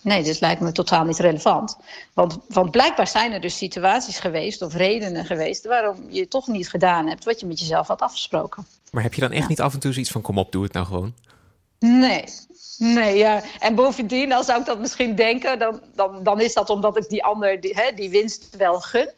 nee, 0.00 0.22
dit 0.22 0.40
lijkt 0.40 0.60
me 0.60 0.72
totaal 0.72 1.04
niet 1.04 1.18
relevant. 1.18 1.76
Want, 2.12 2.38
want 2.48 2.70
blijkbaar 2.70 3.06
zijn 3.06 3.32
er 3.32 3.40
dus 3.40 3.56
situaties 3.56 4.18
geweest 4.18 4.62
of 4.62 4.74
redenen 4.74 5.24
geweest 5.24 5.66
waarom 5.66 5.96
je 6.10 6.28
toch 6.28 6.46
niet 6.46 6.68
gedaan 6.68 7.06
hebt 7.08 7.24
wat 7.24 7.40
je 7.40 7.46
met 7.46 7.60
jezelf 7.60 7.86
had 7.86 8.00
afgesproken. 8.00 8.66
Maar 8.90 9.02
heb 9.02 9.14
je 9.14 9.20
dan 9.20 9.32
echt 9.32 9.42
ja. 9.42 9.48
niet 9.48 9.60
af 9.60 9.74
en 9.74 9.80
toe 9.80 9.92
zoiets 9.92 10.10
van: 10.10 10.22
kom 10.22 10.38
op, 10.38 10.52
doe 10.52 10.62
het 10.62 10.72
nou 10.72 10.86
gewoon? 10.86 11.14
Nee, 11.78 12.24
Nee, 12.78 13.16
ja. 13.16 13.42
En 13.58 13.74
bovendien, 13.74 14.32
als 14.32 14.46
zou 14.46 14.60
ik 14.60 14.66
dat 14.66 14.78
misschien 14.78 15.14
denken, 15.14 15.58
dan, 15.58 15.80
dan, 15.94 16.22
dan 16.22 16.40
is 16.40 16.54
dat 16.54 16.70
omdat 16.70 16.96
ik 16.96 17.08
die 17.08 17.24
ander, 17.24 17.60
die, 17.60 17.74
hè, 17.74 17.92
die 17.94 18.10
winst 18.10 18.56
wel 18.56 18.80
gun. 18.80 19.10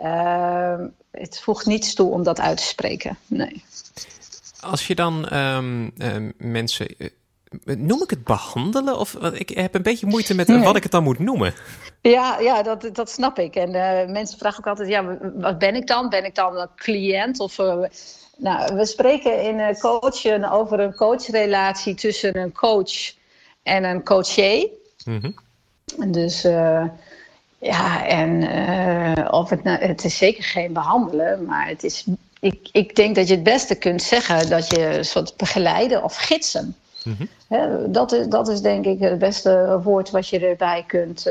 Uh, 0.00 0.74
het 1.10 1.40
voegt 1.40 1.66
niets 1.66 1.94
toe 1.94 2.10
om 2.10 2.22
dat 2.22 2.40
uit 2.40 2.56
te 2.56 2.62
spreken. 2.62 3.18
Nee. 3.26 3.64
Als 4.60 4.86
je 4.86 4.94
dan 4.94 5.36
um, 5.36 5.92
um, 5.98 6.32
mensen. 6.36 6.86
Uh, 6.98 7.08
noem 7.76 8.02
ik 8.02 8.10
het 8.10 8.24
behandelen? 8.24 8.98
Of 8.98 9.14
ik 9.14 9.48
heb 9.48 9.74
een 9.74 9.82
beetje 9.82 10.06
moeite 10.06 10.34
met 10.34 10.62
wat 10.62 10.76
ik 10.76 10.82
het 10.82 10.92
dan 10.92 11.02
moet 11.02 11.18
noemen. 11.18 11.54
Ja, 12.00 12.40
ja 12.40 12.62
dat, 12.62 12.90
dat 12.92 13.10
snap 13.10 13.38
ik. 13.38 13.54
En 13.54 13.68
uh, 13.68 14.12
mensen 14.12 14.38
vragen 14.38 14.58
ook 14.58 14.66
altijd: 14.66 14.88
ja, 14.88 15.18
wat 15.34 15.58
ben 15.58 15.74
ik 15.74 15.86
dan? 15.86 16.08
Ben 16.08 16.24
ik 16.24 16.34
dan 16.34 16.56
een 16.56 16.68
cliënt? 16.76 17.40
Of, 17.40 17.56
nou, 18.36 18.74
we 18.74 18.86
spreken 18.86 19.42
in 19.42 19.78
coachen 19.78 20.50
over 20.50 20.80
een 20.80 20.94
coachrelatie 20.94 21.94
tussen 21.94 22.36
een 22.36 22.52
coach 22.52 23.12
en 23.62 23.84
een 23.84 24.04
coaché. 24.04 24.68
Mm 25.04 25.20
-hmm. 25.20 26.12
Dus 26.12 26.46
ja, 27.62 28.06
en 28.06 28.42
of 29.32 29.50
het, 29.50 29.62
nou, 29.62 29.78
het 29.78 30.04
is 30.04 30.16
zeker 30.16 30.44
geen 30.44 30.72
behandelen, 30.72 31.44
maar 31.44 31.68
het 31.68 31.84
is 31.84 32.04
ik, 32.40 32.68
ik 32.72 32.96
denk 32.96 33.14
dat 33.14 33.28
je 33.28 33.34
het 33.34 33.42
beste 33.42 33.74
kunt 33.74 34.02
zeggen 34.02 34.50
dat 34.50 34.70
je 34.70 34.98
een 34.98 35.04
soort 35.04 35.36
begeleiden 35.36 36.02
of 36.02 36.16
gidsen. 36.16 36.76
Mhm. 37.04 37.26
dat, 37.92 38.12
is, 38.12 38.26
dat 38.26 38.48
is 38.48 38.60
denk 38.60 38.84
ik 38.84 39.00
het 39.00 39.18
beste 39.18 39.80
woord 39.82 40.10
wat 40.10 40.28
je 40.28 40.38
erbij 40.38 40.84
kunt 40.86 41.26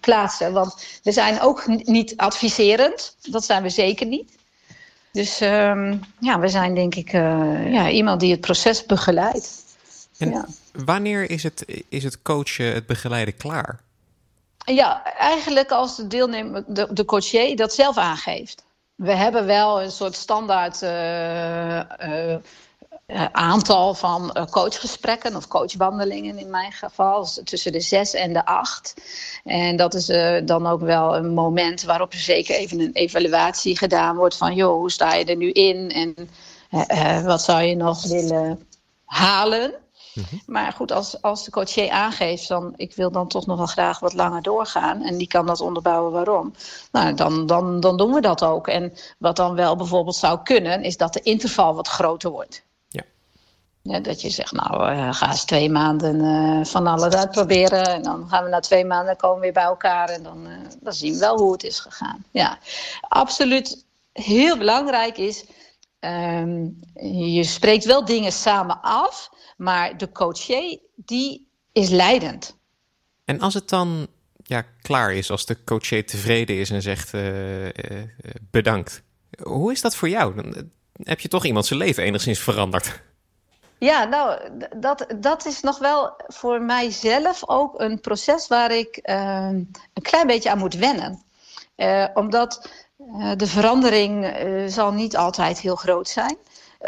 plaatsen. 0.00 0.52
Want 0.52 0.86
we 1.02 1.12
zijn 1.12 1.40
ook 1.40 1.66
niet 1.66 2.16
adviserend, 2.16 3.16
dat 3.22 3.44
zijn 3.44 3.62
we 3.62 3.68
zeker 3.68 4.06
niet. 4.06 4.30
Dus 5.12 5.40
um, 5.40 6.00
ja, 6.18 6.38
we 6.38 6.48
zijn 6.48 6.74
denk 6.74 6.94
ik 6.94 7.12
ja, 7.12 7.90
iemand 7.90 8.20
die 8.20 8.30
het 8.30 8.40
proces 8.40 8.86
begeleidt. 8.86 9.62
En 10.18 10.30
ja. 10.30 10.46
wanneer 10.72 11.30
is 11.30 11.42
het, 11.42 11.64
is 11.88 12.04
het 12.04 12.22
coachen, 12.22 12.74
het 12.74 12.86
begeleiden 12.86 13.36
klaar? 13.36 13.80
Ja, 14.64 15.14
eigenlijk 15.14 15.70
als 15.70 15.96
de 15.96 16.06
deelnemer, 16.06 16.64
de, 16.66 16.88
de 16.92 17.54
dat 17.56 17.74
zelf 17.74 17.96
aangeeft. 17.96 18.64
We 18.94 19.12
hebben 19.12 19.46
wel 19.46 19.82
een 19.82 19.90
soort 19.90 20.14
standaard 20.14 20.82
uh, 20.82 21.76
uh, 21.76 22.36
aantal 23.32 23.94
van 23.94 24.48
coachgesprekken 24.50 25.36
of 25.36 25.48
coachwandelingen 25.48 26.38
in 26.38 26.50
mijn 26.50 26.72
geval. 26.72 27.28
tussen 27.44 27.72
de 27.72 27.80
zes 27.80 28.14
en 28.14 28.32
de 28.32 28.46
acht. 28.46 28.94
En 29.44 29.76
dat 29.76 29.94
is 29.94 30.06
dan 30.46 30.66
ook 30.66 30.80
wel 30.80 31.16
een 31.16 31.34
moment 31.34 31.82
waarop 31.82 32.12
er 32.12 32.18
zeker 32.18 32.54
even 32.54 32.80
een 32.80 32.92
evaluatie 32.92 33.78
gedaan 33.78 34.16
wordt 34.16 34.36
van 34.36 34.54
joh, 34.54 34.76
hoe 34.76 34.90
sta 34.90 35.14
je 35.14 35.24
er 35.24 35.36
nu 35.36 35.50
in 35.50 35.90
en 35.90 37.24
wat 37.24 37.42
zou 37.42 37.62
je 37.62 37.76
nog 37.76 38.02
willen 38.02 38.68
halen. 39.04 39.83
Mhm. 40.14 40.36
Maar 40.46 40.72
goed, 40.72 40.92
als, 40.92 41.22
als 41.22 41.44
de 41.44 41.50
coachier 41.50 41.90
aangeeft 41.90 42.48
dan 42.48 42.72
ik 42.76 42.94
wil 42.94 43.10
dan 43.10 43.28
toch 43.28 43.46
nog 43.46 43.56
wel 43.56 43.66
graag 43.66 43.98
wat 43.98 44.14
langer 44.14 44.42
doorgaan 44.42 45.02
en 45.02 45.16
die 45.16 45.26
kan 45.26 45.46
dat 45.46 45.60
onderbouwen 45.60 46.12
waarom, 46.12 46.54
nou, 46.92 47.14
dan, 47.14 47.46
dan, 47.46 47.80
dan 47.80 47.96
doen 47.96 48.12
we 48.12 48.20
dat 48.20 48.42
ook. 48.44 48.68
En 48.68 48.92
wat 49.18 49.36
dan 49.36 49.54
wel 49.54 49.76
bijvoorbeeld 49.76 50.16
zou 50.16 50.42
kunnen, 50.42 50.82
is 50.82 50.96
dat 50.96 51.12
de 51.12 51.20
interval 51.20 51.74
wat 51.74 51.88
groter 51.88 52.30
wordt. 52.30 52.62
Ja. 52.88 53.02
ja 53.82 54.00
dat 54.00 54.20
je 54.20 54.30
zegt, 54.30 54.52
nou, 54.52 54.92
uh, 54.92 55.14
ga 55.14 55.30
eens 55.30 55.44
twee 55.44 55.70
maanden 55.70 56.20
uh, 56.20 56.64
van 56.64 56.86
alles 56.86 57.14
uitproberen. 57.14 57.86
En 57.86 58.02
dan 58.02 58.28
gaan 58.28 58.44
we 58.44 58.50
na 58.50 58.60
twee 58.60 58.84
maanden 58.84 59.16
komen 59.16 59.40
weer 59.40 59.52
bij 59.52 59.62
elkaar. 59.62 60.08
En 60.08 60.22
dan, 60.22 60.46
uh, 60.46 60.56
dan 60.80 60.92
zien 60.92 61.12
we 61.12 61.18
wel 61.18 61.38
hoe 61.38 61.52
het 61.52 61.64
is 61.64 61.80
gegaan. 61.80 62.24
Ja, 62.30 62.58
absoluut 63.00 63.84
heel 64.12 64.58
belangrijk 64.58 65.18
is. 65.18 65.44
Um, 66.04 66.80
je 67.32 67.44
spreekt 67.44 67.84
wel 67.84 68.04
dingen 68.04 68.32
samen 68.32 68.80
af. 68.80 69.30
Maar 69.56 69.96
de 69.96 70.12
coachier, 70.12 70.78
die 70.96 71.48
is 71.72 71.88
leidend. 71.88 72.56
En 73.24 73.40
als 73.40 73.54
het 73.54 73.68
dan 73.68 74.06
ja, 74.42 74.64
klaar 74.82 75.14
is, 75.14 75.30
als 75.30 75.46
de 75.46 75.64
coachier 75.64 76.06
tevreden 76.06 76.56
is 76.56 76.70
en 76.70 76.82
zegt 76.82 77.12
uh, 77.14 77.64
uh, 77.64 77.70
bedankt. 78.50 79.02
Hoe 79.42 79.72
is 79.72 79.80
dat 79.80 79.96
voor 79.96 80.08
jou? 80.08 80.34
Dan 80.34 80.70
heb 81.02 81.20
je 81.20 81.28
toch 81.28 81.44
iemand 81.44 81.66
zijn 81.66 81.78
leven 81.78 82.04
enigszins 82.04 82.38
veranderd. 82.38 83.02
Ja, 83.78 84.04
nou, 84.04 84.40
dat, 84.76 85.06
dat 85.16 85.46
is 85.46 85.60
nog 85.60 85.78
wel 85.78 86.14
voor 86.26 86.62
mijzelf 86.62 87.48
ook 87.48 87.80
een 87.80 88.00
proces 88.00 88.46
waar 88.46 88.70
ik 88.70 89.00
uh, 89.02 89.48
een 89.92 90.02
klein 90.02 90.26
beetje 90.26 90.50
aan 90.50 90.58
moet 90.58 90.74
wennen. 90.74 91.22
Omdat 92.14 92.70
de 93.36 93.46
verandering 93.46 94.34
zal 94.66 94.92
niet 94.92 95.16
altijd 95.16 95.60
heel 95.60 95.76
groot 95.76 96.08
zijn 96.08 96.36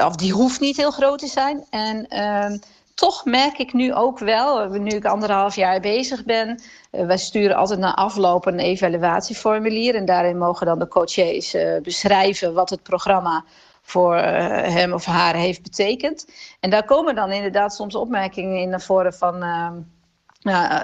of 0.04 0.16
die 0.16 0.32
hoeft 0.32 0.60
niet 0.60 0.76
heel 0.76 0.90
groot 0.90 1.18
te 1.18 1.26
zijn. 1.26 1.64
En 1.70 2.06
uh, 2.08 2.58
toch 2.94 3.24
merk 3.24 3.58
ik 3.58 3.72
nu 3.72 3.94
ook 3.94 4.18
wel, 4.18 4.68
nu 4.68 4.90
ik 4.90 5.04
anderhalf 5.04 5.54
jaar 5.56 5.80
bezig 5.80 6.24
ben, 6.24 6.62
wij 6.90 7.18
sturen 7.18 7.56
altijd 7.56 7.78
na 7.78 7.94
afloop 7.94 8.46
een 8.46 8.58
evaluatieformulier. 8.58 9.94
En 9.94 10.04
daarin 10.04 10.38
mogen 10.38 10.66
dan 10.66 10.78
de 10.78 10.88
coaches 10.88 11.56
beschrijven 11.82 12.54
wat 12.54 12.70
het 12.70 12.82
programma 12.82 13.44
voor 13.82 14.16
hem 14.16 14.92
of 14.92 15.04
haar 15.04 15.34
heeft 15.34 15.62
betekend. 15.62 16.26
En 16.60 16.70
daar 16.70 16.84
komen 16.84 17.14
dan 17.14 17.32
inderdaad 17.32 17.74
soms 17.74 17.94
opmerkingen 17.94 18.60
in 18.60 18.68
naar 18.68 18.80
voren 18.80 19.14
van. 19.14 19.42
Ehm, 19.42 19.74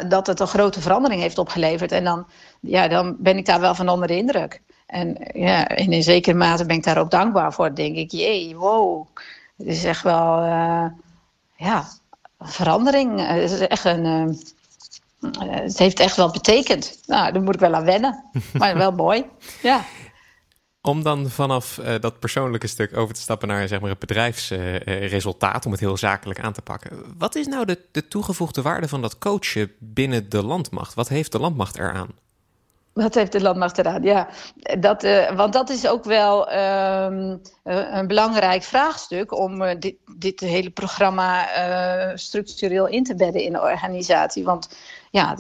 dat 0.08 0.26
het 0.26 0.40
een 0.40 0.46
grote 0.46 0.80
verandering 0.80 1.20
heeft 1.20 1.38
opgeleverd. 1.38 1.92
En 1.92 2.04
dan, 2.04 2.26
ja, 2.60 2.88
dan 2.88 3.16
ben 3.18 3.36
ik 3.36 3.46
daar 3.46 3.60
wel 3.60 3.74
van 3.74 3.88
onder 3.88 4.08
de 4.08 4.16
indruk. 4.16 4.60
En 4.92 5.16
ja, 5.34 5.68
in 5.68 5.92
een 5.92 6.02
zekere 6.02 6.36
mate 6.36 6.66
ben 6.66 6.76
ik 6.76 6.84
daar 6.84 6.98
ook 6.98 7.10
dankbaar 7.10 7.52
voor. 7.52 7.74
Denk 7.74 7.96
ik, 7.96 8.10
jee, 8.10 8.56
wow. 8.56 9.06
Het 9.56 9.66
is 9.66 9.84
echt 9.84 10.02
wel, 10.02 10.42
uh, 10.42 10.86
ja, 11.56 11.88
verandering. 12.38 13.26
Het 13.26 13.50
is 13.50 13.58
echt 13.58 13.84
een... 13.84 14.04
Uh, 14.04 15.40
het 15.40 15.78
heeft 15.78 16.00
echt 16.00 16.16
wel 16.16 16.30
betekend. 16.30 17.00
Nou, 17.06 17.32
daar 17.32 17.42
moet 17.42 17.54
ik 17.54 17.60
wel 17.60 17.74
aan 17.74 17.84
wennen. 17.84 18.24
Maar 18.58 18.76
wel 18.76 18.92
mooi, 18.92 19.24
ja. 19.62 19.84
Om 20.80 21.02
dan 21.02 21.30
vanaf 21.30 21.78
uh, 21.78 21.94
dat 22.00 22.18
persoonlijke 22.18 22.66
stuk 22.66 22.96
over 22.96 23.14
te 23.14 23.20
stappen 23.20 23.48
naar 23.48 23.68
zeg 23.68 23.80
maar, 23.80 23.90
het 23.90 23.98
bedrijfsresultaat, 23.98 25.66
om 25.66 25.72
het 25.72 25.80
heel 25.80 25.96
zakelijk 25.96 26.40
aan 26.40 26.52
te 26.52 26.62
pakken. 26.62 27.04
Wat 27.18 27.34
is 27.34 27.46
nou 27.46 27.64
de, 27.64 27.78
de 27.92 28.08
toegevoegde 28.08 28.62
waarde 28.62 28.88
van 28.88 29.02
dat 29.02 29.18
coachen 29.18 29.72
binnen 29.78 30.28
de 30.28 30.42
landmacht? 30.42 30.94
Wat 30.94 31.08
heeft 31.08 31.32
de 31.32 31.38
landmacht 31.38 31.78
eraan? 31.78 32.08
Wat 32.92 33.14
heeft 33.14 33.32
de 33.32 33.40
landmacht 33.40 33.78
eraan? 33.78 34.02
Ja, 34.02 34.28
dat, 34.78 35.04
uh, 35.04 35.30
want 35.30 35.52
dat 35.52 35.70
is 35.70 35.86
ook 35.86 36.04
wel 36.04 36.52
um, 36.52 37.40
een 37.62 38.06
belangrijk 38.06 38.62
vraagstuk 38.62 39.38
om 39.38 39.62
uh, 39.62 39.70
dit, 39.78 39.94
dit, 40.16 40.40
hele 40.40 40.70
programma 40.70 41.46
structureel 42.14 42.86
in 42.86 43.04
te 43.04 43.14
bedden 43.14 43.42
in 43.42 43.52
de 43.52 43.60
organisatie. 43.60 44.44
Want 44.44 44.76
ja, 45.10 45.36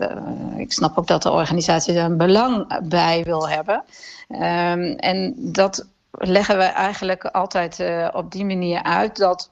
ik 0.56 0.72
snap 0.72 0.98
ook 0.98 1.06
dat 1.06 1.22
de 1.22 1.30
organisatie 1.30 1.98
een 1.98 2.16
belang 2.16 2.88
bij 2.88 3.24
wil 3.24 3.48
hebben. 3.48 3.84
Um, 4.28 4.96
en 4.96 5.34
dat 5.36 5.86
leggen 6.10 6.58
we 6.58 6.64
eigenlijk 6.64 7.24
altijd 7.24 7.82
op 8.12 8.32
die 8.32 8.44
manier 8.44 8.82
uit 8.82 9.16
dat 9.16 9.51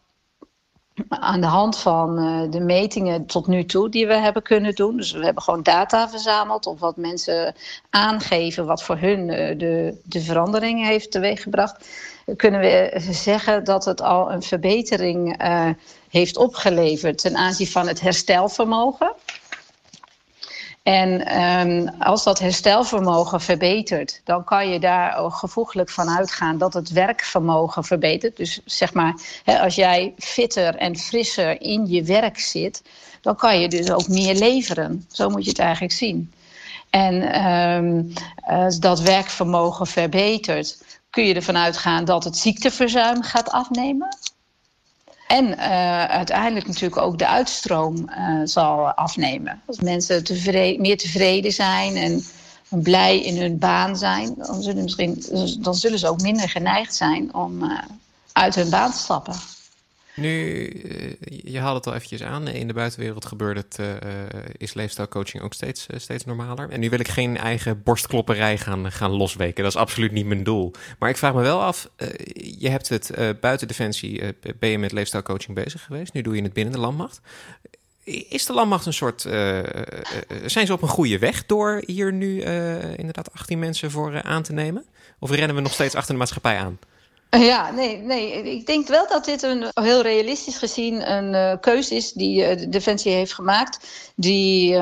aan 1.09 1.41
de 1.41 1.47
hand 1.47 1.79
van 1.79 2.19
uh, 2.19 2.51
de 2.51 2.61
metingen 2.61 3.27
tot 3.27 3.47
nu 3.47 3.65
toe 3.65 3.89
die 3.89 4.07
we 4.07 4.15
hebben 4.15 4.43
kunnen 4.43 4.75
doen. 4.75 4.97
Dus 4.97 5.13
we 5.13 5.25
hebben 5.25 5.43
gewoon 5.43 5.63
data 5.63 6.09
verzameld 6.09 6.67
of 6.67 6.81
wat 6.81 6.97
mensen 6.97 7.55
aangeven 7.91 8.67
wat 8.67 8.83
voor 8.83 8.99
hun 8.99 9.29
uh, 9.29 9.59
de, 9.59 10.01
de 10.05 10.21
verandering 10.21 10.87
heeft 10.87 11.11
teweeggebracht. 11.11 11.89
Kunnen 12.37 12.61
we 12.61 13.07
zeggen 13.11 13.65
dat 13.65 13.85
het 13.85 14.03
al 14.03 14.33
een 14.33 14.43
verbetering 14.43 15.43
heeft 16.09 16.37
opgeleverd 16.37 17.19
ten 17.19 17.37
aanzien 17.37 17.67
van 17.67 17.89
het 17.89 18.01
herstelvermogen. 18.01 19.15
En 20.83 21.41
um, 21.41 21.89
als 21.99 22.25
dat 22.25 22.39
herstelvermogen 22.39 23.41
verbetert, 23.41 24.21
dan 24.25 24.45
kan 24.45 24.69
je 24.69 24.81
daar 24.81 25.17
ook 25.17 25.35
gevoeglijk 25.35 25.91
van 25.91 26.09
uitgaan 26.09 26.59
dat 26.59 26.75
het 26.75 26.91
werkvermogen 26.91 27.85
verbetert. 27.85 28.37
Dus 28.37 28.61
zeg 28.65 28.95
maar, 28.95 29.15
hè, 29.45 29.61
als 29.61 29.75
jij 29.75 30.15
fitter 30.19 30.77
en 30.77 30.97
frisser 30.97 31.61
in 31.61 31.87
je 31.87 32.03
werk 32.03 32.39
zit, 32.39 32.83
dan 33.21 33.37
kan 33.37 33.61
je 33.61 33.69
dus 33.69 33.91
ook 33.91 34.09
meer 34.09 34.35
leveren. 34.35 35.07
Zo 35.13 35.29
moet 35.29 35.45
je 35.45 35.51
het 35.51 35.59
eigenlijk 35.59 35.93
zien. 35.93 36.33
En 36.91 37.45
um, 37.47 38.13
als 38.45 38.79
dat 38.79 39.01
werkvermogen 39.01 39.87
verbetert, 39.87 40.85
kun 41.11 41.25
je 41.25 41.35
ervan 41.35 41.57
uitgaan 41.57 42.05
dat 42.05 42.25
het 42.25 42.37
ziekteverzuim 42.37 43.23
gaat 43.23 43.51
afnemen. 43.51 44.09
En 45.31 45.47
uh, 45.49 46.05
uiteindelijk 46.05 46.67
natuurlijk 46.67 47.01
ook 47.01 47.19
de 47.19 47.27
uitstroom 47.27 48.09
uh, 48.09 48.41
zal 48.45 48.87
afnemen. 48.87 49.63
Als 49.67 49.81
mensen 49.81 50.25
tevreden, 50.25 50.81
meer 50.81 50.97
tevreden 50.97 51.53
zijn 51.53 51.97
en 51.97 52.25
blij 52.83 53.21
in 53.21 53.41
hun 53.41 53.59
baan 53.59 53.97
zijn, 53.97 54.35
dan 54.37 54.63
zullen, 54.63 54.83
misschien, 54.83 55.25
dan 55.61 55.75
zullen 55.75 55.99
ze 55.99 56.09
ook 56.09 56.21
minder 56.21 56.49
geneigd 56.49 56.95
zijn 56.95 57.35
om 57.35 57.63
uh, 57.63 57.79
uit 58.33 58.55
hun 58.55 58.71
baan 58.71 58.91
te 58.91 58.99
stappen. 58.99 59.35
Nu, 60.21 60.67
eh, 60.69 61.13
je 61.53 61.59
haalde 61.59 61.77
het 61.77 61.87
al 61.87 61.95
eventjes 61.95 62.23
aan. 62.23 62.49
In 62.49 62.67
de 62.67 62.73
buitenwereld 62.73 63.25
gebeurt 63.25 63.57
het, 63.57 63.79
uh, 63.81 63.89
is 64.57 64.75
leefstijlcoaching 64.75 65.43
ook 65.43 65.55
steeds, 65.55 65.87
uh, 65.91 65.99
steeds 65.99 66.25
normaler. 66.25 66.71
En 66.71 66.81
nu 66.81 66.91
wil 66.91 67.01
ik 67.01 67.09
geen 67.09 67.37
eigen 67.37 67.83
borstklopperij 67.83 68.59
gaan, 68.59 68.93
gaan 68.93 69.11
losweken. 69.11 69.63
Dat 69.63 69.73
is 69.73 69.79
absoluut 69.79 70.13
niet 70.13 70.27
mijn 70.27 70.45
doel. 70.45 70.73
Maar 70.99 71.09
ik 71.09 71.17
vraag 71.17 71.35
me 71.35 71.43
wel 71.43 71.63
af, 71.63 71.91
je 72.35 72.69
hebt 72.69 72.89
het 72.89 73.13
buiten 73.41 73.69
Defensie, 73.69 74.23
ben 74.59 74.71
je 74.71 74.79
met 74.79 74.93
leefstijlcoaching 74.93 75.55
bezig 75.55 75.83
geweest. 75.83 76.13
Nu 76.13 76.23
doe 76.23 76.37
je 76.37 76.43
het 76.43 76.53
binnen 76.53 76.73
de 76.73 76.81
landmacht. 76.81 77.21
Is 78.05 78.47
de 78.47 78.53
landmacht 78.53 78.87
een 78.87 78.93
soort, 78.93 79.21
zijn 80.47 80.67
ze 80.67 80.73
op 80.73 80.83
een 80.83 80.89
goede 80.89 81.19
weg 81.19 81.47
door 81.47 81.83
hier 81.87 82.13
nu 82.13 82.43
inderdaad 82.97 83.33
18 83.33 83.59
mensen 83.59 83.91
voor 83.91 84.23
aan 84.23 84.43
te 84.43 84.53
nemen? 84.53 84.85
Of 85.19 85.31
rennen 85.31 85.57
we 85.57 85.63
nog 85.63 85.73
steeds 85.73 85.95
achter 85.95 86.13
de 86.13 86.19
maatschappij 86.19 86.59
aan? 86.59 86.79
Ja, 87.31 87.71
nee, 87.71 87.97
nee, 87.97 88.43
ik 88.43 88.67
denk 88.67 88.89
wel 88.89 89.09
dat 89.09 89.25
dit 89.25 89.43
een 89.43 89.65
heel 89.75 90.03
realistisch 90.03 90.59
gezien 90.59 91.13
een 91.13 91.35
uh, 91.35 91.61
keuze 91.61 91.95
is 91.95 92.13
die 92.13 92.51
uh, 92.51 92.59
de 92.59 92.69
Defensie 92.69 93.13
heeft 93.13 93.35
gemaakt. 93.35 93.79
Die 94.15 94.79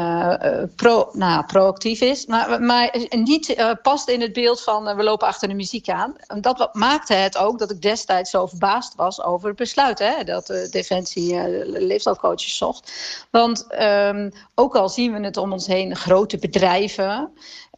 pro, 0.77 1.09
nou, 1.13 1.45
proactief 1.47 2.01
is, 2.01 2.27
maar, 2.27 2.63
maar 2.63 2.97
niet 3.11 3.77
past 3.83 4.09
in 4.09 4.21
het 4.21 4.33
beeld 4.33 4.63
van 4.63 4.97
we 4.97 5.03
lopen 5.03 5.27
achter 5.27 5.49
de 5.49 5.55
muziek 5.55 5.89
aan. 5.89 6.15
Dat 6.41 6.75
maakte 6.75 7.15
het 7.15 7.37
ook 7.37 7.59
dat 7.59 7.71
ik 7.71 7.83
destijds 7.83 8.31
zo 8.31 8.47
verbaasd 8.47 8.95
was 8.95 9.23
over 9.23 9.49
het 9.49 9.57
besluit 9.57 9.99
hè, 9.99 10.25
dat 10.25 10.47
de 10.47 10.69
Defensie 10.71 11.49
leefstijlcoaches 11.67 12.57
zocht. 12.57 12.93
Want 13.31 13.67
um, 13.81 14.33
ook 14.55 14.77
al 14.77 14.89
zien 14.89 15.13
we 15.13 15.21
het 15.21 15.37
om 15.37 15.53
ons 15.53 15.67
heen, 15.67 15.97
grote 15.97 16.39
bedrijven. 16.39 17.33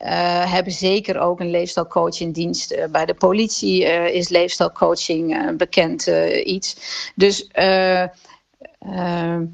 Uh, 0.05 0.53
hebben 0.53 0.73
zeker 0.73 1.19
ook 1.19 1.41
een 1.41 1.51
leefstijlcoach 1.51 2.21
in 2.21 2.33
dienst. 2.33 2.73
Uh, 2.73 2.85
bij 2.87 3.07
de 3.07 3.15
politie 3.15 3.83
uh, 3.83 4.15
is 4.15 4.29
leefstijlcoaching 4.29 5.57
bekend 5.57 6.07
iets. 6.45 6.77
Dus 7.15 7.49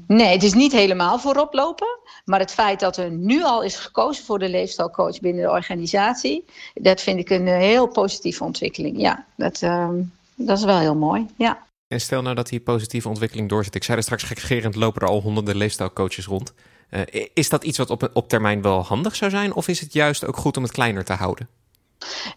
nee, 0.07 0.27
het 0.27 0.43
is 0.43 0.53
niet 0.53 0.71
helemaal 0.71 1.19
voorop 1.19 1.53
lopen. 1.53 1.87
Maar 2.25 2.39
het 2.39 2.51
feit 2.51 2.79
dat 2.79 2.97
er 2.97 3.11
nu 3.11 3.43
al 3.43 3.63
is 3.63 3.75
gekozen 3.75 4.25
voor 4.25 4.39
de 4.39 4.49
leefstijlcoach 4.49 5.19
binnen 5.19 5.43
de 5.43 5.51
organisatie, 5.51 6.45
dat 6.73 7.01
vind 7.01 7.19
ik 7.19 7.29
een 7.29 7.47
heel 7.47 7.87
positieve 7.87 8.43
ontwikkeling. 8.43 8.99
Ja, 8.99 9.25
dat, 9.35 9.61
ehm, 9.61 9.95
dat 10.35 10.57
is 10.57 10.63
wel 10.63 10.79
heel 10.79 10.95
mooi. 10.95 11.25
Ja. 11.37 11.65
En 11.87 12.01
stel 12.01 12.21
nou 12.21 12.35
dat 12.35 12.47
die 12.47 12.59
positieve 12.59 13.07
ontwikkeling 13.07 13.49
doorzet. 13.49 13.75
Ik 13.75 13.83
zei 13.83 13.97
er 13.97 14.03
straks 14.03 14.23
gekgerend 14.23 14.75
lopen 14.75 15.01
er 15.01 15.07
al 15.07 15.21
honderden 15.21 15.55
leefstijlcoaches 15.55 16.25
rond. 16.25 16.53
Uh, 16.89 17.01
is 17.33 17.49
dat 17.49 17.63
iets 17.63 17.77
wat 17.77 18.13
op, 18.13 18.29
termijn 18.29 18.61
wel 18.61 18.83
handig 18.83 19.15
zou 19.15 19.31
zijn? 19.31 19.53
Of 19.53 19.67
is 19.67 19.79
het 19.79 19.93
juist 19.93 20.25
ook 20.25 20.37
goed 20.37 20.57
om 20.57 20.63
het 20.63 20.71
kleiner 20.71 21.03
te 21.03 21.13
houden? 21.13 21.49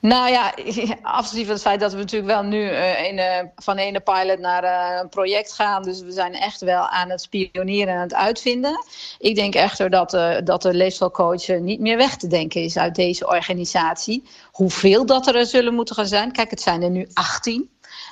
Nou 0.01 0.31
ja, 0.31 0.55
afgezien 1.03 1.45
van 1.45 1.55
het 1.55 1.63
feit 1.63 1.81
dat 1.81 1.93
we 1.93 1.99
natuurlijk 1.99 2.33
wel 2.33 2.43
nu 2.43 2.63
in, 3.09 3.19
uh, 3.19 3.39
van 3.57 3.77
de 3.77 3.83
ene 3.83 4.01
pilot 4.01 4.39
naar 4.39 4.99
een 5.01 5.09
project 5.09 5.53
gaan. 5.53 5.83
Dus 5.83 6.01
we 6.01 6.13
zijn 6.13 6.35
echt 6.35 6.61
wel 6.61 6.89
aan 6.89 7.11
het 7.11 7.21
spioneren 7.21 7.89
en 7.89 7.97
aan 7.97 8.03
het 8.03 8.15
uitvinden. 8.15 8.85
Ik 9.19 9.35
denk 9.35 9.55
echter 9.55 9.91
dat, 9.91 10.11
dat 10.45 10.63
de 10.63 10.75
leefstijlcoach 10.75 11.49
niet 11.49 11.81
meer 11.81 11.97
weg 11.97 12.17
te 12.17 12.27
denken 12.27 12.63
is 12.63 12.77
uit 12.77 12.95
deze 12.95 13.27
organisatie. 13.27 14.23
Hoeveel 14.53 15.07
dat 15.07 15.27
er 15.27 15.47
zullen 15.47 15.75
moeten 15.75 15.95
gaan 15.95 16.07
zijn. 16.07 16.33
Kijk, 16.33 16.51
het 16.51 16.61
zijn 16.61 16.83
er 16.83 16.91
nu 16.91 17.09
18. 17.13 17.71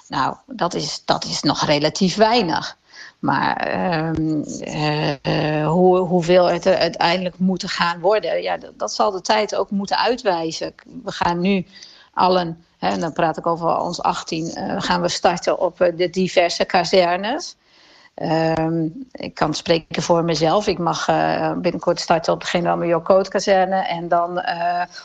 Nou, 0.08 0.36
dat 0.46 0.74
is, 0.74 1.02
dat 1.04 1.24
is 1.24 1.42
nog 1.42 1.64
relatief 1.64 2.16
weinig. 2.16 2.76
Maar 3.18 3.74
uh, 3.74 5.10
uh, 5.22 5.68
hoe, 5.68 5.98
hoeveel 5.98 6.46
het 6.46 6.64
er 6.64 6.76
uiteindelijk 6.76 7.38
moeten 7.38 7.68
gaan 7.68 8.00
worden, 8.00 8.42
ja, 8.42 8.58
dat, 8.76 8.92
zal 8.92 9.10
de 9.10 9.20
tijd 9.20 9.54
ook 9.54 9.70
moeten 9.70 9.98
uitwijzen. 9.98 10.74
We 11.04 11.12
gaan 11.12 11.40
nu 11.40 11.66
allen, 12.12 12.64
hè, 12.78 12.88
en 12.88 13.00
dan 13.00 13.12
praat 13.12 13.36
ik 13.36 13.46
over 13.46 13.78
ons 13.78 14.02
18, 14.02 14.44
uh, 14.44 14.70
eh, 14.70 14.82
gaan 14.82 15.00
we 15.00 15.08
starten 15.08 15.58
op 15.58 15.92
de 15.96 16.10
diverse 16.10 16.64
kazernes. 16.64 17.56
Ehm, 18.14 18.88
ik 19.12 19.34
kan 19.34 19.54
spreken 19.54 20.02
voor 20.02 20.24
mezelf. 20.24 20.66
Ik 20.66 20.78
mag 20.78 21.06
binnenkort 21.56 22.00
starten 22.00 22.32
op 22.32 22.40
de 22.40 22.46
generaal 22.46 22.76
major 22.76 23.02
Code 23.02 23.28
kazerne. 23.28 23.76
En 23.76 24.08
dan 24.08 24.42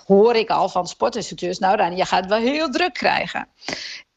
hoor 0.06 0.36
ik 0.36 0.50
al 0.50 0.70
van 0.70 0.88
sportinstructeurs... 0.88 1.60
nou 1.60 1.78
Rani, 1.78 1.96
je 1.96 2.06
gaat 2.06 2.20
het 2.20 2.30
wel 2.30 2.40
heel 2.40 2.70
druk 2.70 2.94
krijgen 2.94 3.48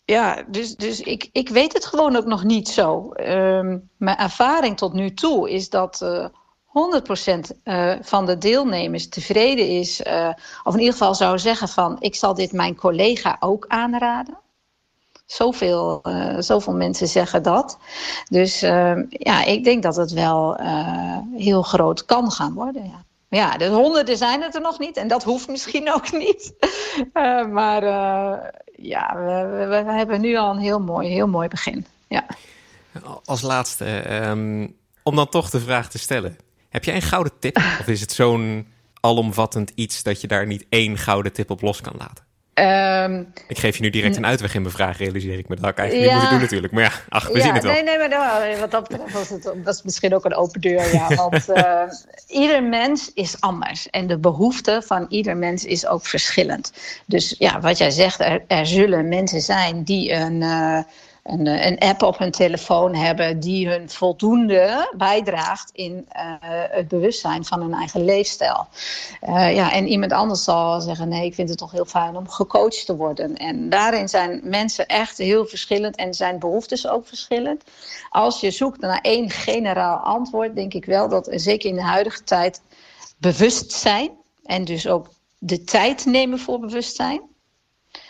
ja, 0.06 0.44
dus, 0.48 0.76
dus 0.76 1.00
ik, 1.00 1.28
ik 1.32 1.48
weet 1.48 1.72
het 1.72 1.86
gewoon 1.86 2.16
ook 2.16 2.24
nog 2.24 2.44
niet 2.44 2.68
zo. 2.68 3.10
Um, 3.16 3.90
mijn 3.96 4.16
ervaring 4.16 4.76
tot 4.76 4.92
nu 4.92 5.14
toe 5.14 5.50
is 5.50 5.70
dat 5.70 6.00
uh, 6.02 6.24
eh, 6.24 6.30
100% 6.30 7.56
uh, 7.64 7.92
eh, 7.92 7.98
van 8.02 8.26
de 8.26 8.38
deelnemers 8.38 9.08
tevreden 9.08 9.68
is. 9.68 10.00
Uh, 10.00 10.28
of 10.64 10.72
in 10.72 10.78
ieder 10.78 10.94
geval 10.94 11.14
zou 11.14 11.38
zeggen 11.38 11.68
van... 11.68 11.96
ik 12.00 12.14
zal 12.14 12.34
dit 12.34 12.52
mijn 12.52 12.76
collega 12.76 13.36
ook 13.40 13.64
aanraden. 13.68 14.38
Zoveel, 15.26 16.02
zoveel 16.38 16.74
mensen 16.74 17.08
zeggen 17.08 17.42
dat. 17.42 17.78
Dus 18.28 18.62
ehm, 18.62 19.04
ja, 19.08 19.44
ik 19.44 19.64
denk 19.64 19.82
dat 19.82 19.96
het 19.96 20.12
wel 20.12 20.56
heel 21.36 21.62
groot 21.62 22.04
kan 22.04 22.30
gaan 22.30 22.54
worden, 22.54 22.84
ja. 22.84 23.05
Ja, 23.28 23.56
de 23.56 23.68
honderden 23.68 24.16
zijn 24.16 24.42
het 24.42 24.54
er 24.54 24.60
nog 24.60 24.78
niet. 24.78 24.96
En 24.96 25.08
dat 25.08 25.24
hoeft 25.24 25.48
misschien 25.48 25.92
ook 25.94 26.12
niet. 26.12 26.54
maar 27.50 27.82
ja, 28.76 29.14
we, 29.14 29.66
we, 29.68 29.92
hebben 29.92 30.20
nu 30.20 30.36
al 30.36 30.50
een 30.50 30.58
heel 30.58 30.80
mooi, 30.80 31.08
heel 31.08 31.28
mooi 31.28 31.48
begin. 31.48 31.86
Ja. 32.08 32.26
Als 33.24 33.42
laatste, 33.42 34.14
um, 34.28 34.76
om 35.02 35.16
dan 35.16 35.28
toch 35.28 35.50
de 35.50 35.60
vraag 35.60 35.90
te 35.90 35.98
stellen. 35.98 36.36
Heb 36.68 36.84
jij 36.84 36.94
een 36.94 37.02
gouden 37.02 37.32
tip? 37.38 37.56
Of 37.56 37.86
is 37.86 38.00
het 38.00 38.12
zo'n 38.12 38.66
alomvattend 39.00 39.72
iets 39.74 40.02
dat 40.02 40.20
je 40.20 40.26
daar 40.26 40.46
niet 40.46 40.66
één 40.68 40.98
gouden 40.98 41.32
tip 41.32 41.50
op 41.50 41.60
los 41.60 41.80
kan 41.80 41.94
laten? 41.98 42.25
Um, 42.60 43.32
ik 43.48 43.58
geef 43.58 43.76
je 43.76 43.82
nu 43.82 43.90
direct 43.90 44.16
een 44.16 44.26
uitweg 44.26 44.54
in 44.54 44.62
mijn 44.62 44.74
vraag, 44.74 44.98
realiseer 44.98 45.38
ik 45.38 45.48
me. 45.48 45.54
Dat 45.54 45.64
had 45.64 45.72
ik 45.72 45.78
eigenlijk 45.78 46.10
ja, 46.10 46.14
niet 46.14 46.30
moeten 46.30 46.38
doen 46.38 46.40
natuurlijk. 46.40 46.72
Maar 46.72 46.82
ja, 46.82 46.92
ach, 47.08 47.28
we 47.28 47.40
zien 47.40 47.54
het 47.54 47.62
wel. 47.62 47.72
Nee, 47.72 47.82
nee, 47.82 47.98
maar 47.98 48.08
nou, 48.08 48.56
wat 48.60 48.70
dat 48.70 48.88
betreft 48.88 49.12
was 49.12 49.28
het, 49.28 49.84
misschien 49.84 50.14
ook 50.14 50.24
een 50.24 50.34
open 50.34 50.60
deur. 50.60 50.92
Ja, 50.92 51.14
want 51.14 51.48
uh, 51.48 51.82
ieder 52.42 52.62
mens 52.62 53.10
is 53.14 53.40
anders. 53.40 53.90
En 53.90 54.06
de 54.06 54.18
behoefte 54.18 54.82
van 54.84 55.06
ieder 55.08 55.36
mens 55.36 55.64
is 55.64 55.86
ook 55.86 56.06
verschillend. 56.06 56.72
Dus 57.06 57.34
ja, 57.38 57.60
wat 57.60 57.78
jij 57.78 57.90
zegt, 57.90 58.20
er, 58.20 58.44
er 58.46 58.66
zullen 58.66 59.08
mensen 59.08 59.40
zijn 59.40 59.82
die 59.82 60.12
een... 60.12 60.42
Uh, 60.42 60.78
een, 61.26 61.46
eh, 61.46 61.66
een, 61.66 61.78
app 61.78 62.02
op 62.02 62.18
hun 62.18 62.30
telefoon 62.30 62.94
hebben 62.94 63.40
die 63.40 63.68
hun 63.68 63.90
voldoende 63.90 64.92
bijdraagt 64.96 65.70
in 65.72 66.08
uh, 66.16 66.22
het 66.70 66.88
bewustzijn 66.88 67.44
van 67.44 67.60
hun 67.60 67.74
eigen 67.74 68.04
leefstijl. 68.04 68.66
Uh, 69.28 69.54
ja, 69.54 69.72
en 69.72 69.86
iemand 69.86 70.12
anders 70.12 70.44
zal 70.44 70.80
zeggen: 70.80 71.08
nee, 71.08 71.24
ik 71.24 71.34
vind 71.34 71.48
het 71.48 71.58
toch 71.58 71.70
heel 71.70 71.84
fijn 71.84 72.16
om 72.16 72.28
gecoacht 72.28 72.86
te 72.86 72.96
worden. 72.96 73.36
En 73.36 73.68
daarin 73.68 74.08
zijn 74.08 74.40
mensen 74.44 74.86
echt 74.86 75.18
heel 75.18 75.46
verschillend 75.46 75.96
en 75.96 76.14
zijn 76.14 76.38
behoeftes 76.38 76.88
ook 76.88 77.06
verschillend. 77.06 77.64
Als 78.10 78.40
je 78.40 78.50
zoekt 78.50 78.80
naar 78.80 79.00
één 79.00 79.30
generaal 79.30 79.96
antwoord, 79.96 80.54
denk 80.54 80.74
ik 80.74 80.84
wel 80.84 81.08
dat 81.08 81.28
zeker 81.30 81.68
in 81.68 81.76
de 81.76 81.82
huidige 81.82 82.24
tijd 82.24 82.60
bewustzijn 83.18 84.10
en 84.44 84.64
dus 84.64 84.88
ook 84.88 85.08
de 85.38 85.64
tijd 85.64 86.04
nemen 86.04 86.38
voor 86.38 86.60
bewustzijn 86.60 87.20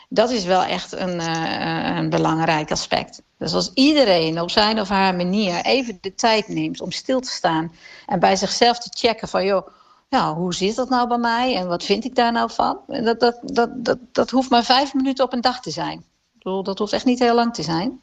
dat 0.09 0.31
is 0.31 0.45
wel 0.45 0.62
echt 0.62 0.92
een, 0.92 1.21
uh, 1.21 1.97
een 1.97 2.11
belangrijk 2.11 2.71
aspect. 2.71 3.23
Dus 3.38 3.55
als 3.55 3.71
iedereen 3.75 4.40
op 4.40 4.51
zijn 4.51 4.81
of 4.81 4.88
haar 4.88 5.14
manier 5.14 5.64
even 5.64 5.99
de 6.01 6.14
tijd 6.14 6.49
neemt 6.49 6.81
om 6.81 6.90
stil 6.90 7.21
te 7.21 7.31
staan 7.31 7.73
en 8.07 8.21
bij 8.21 8.37
zichzelf 8.37 8.79
te 8.79 8.90
checken 8.95 9.29
van 9.29 9.45
joh, 9.45 9.69
ja, 10.09 10.35
hoe 10.35 10.55
zit 10.55 10.77
dat 10.77 10.88
nou 10.88 11.09
bij 11.09 11.19
mij 11.19 11.57
en 11.57 11.69
wat 11.69 11.85
vind 11.85 12.05
ik 12.05 12.14
daar 12.14 12.33
nou 12.33 12.51
van? 12.51 12.81
Dat, 12.87 13.21
dat, 13.21 13.38
dat, 13.42 13.85
dat, 13.85 13.99
dat 14.12 14.31
hoeft 14.31 14.51
maar 14.51 14.64
vijf 14.64 14.95
minuten 14.95 15.25
op 15.25 15.33
een 15.33 15.40
dag 15.40 15.61
te 15.61 15.71
zijn. 15.71 15.99
Ik 15.99 16.42
bedoel, 16.42 16.62
dat 16.62 16.79
hoeft 16.79 16.92
echt 16.92 17.05
niet 17.05 17.19
heel 17.19 17.35
lang 17.35 17.55
te 17.55 17.62
zijn. 17.62 18.01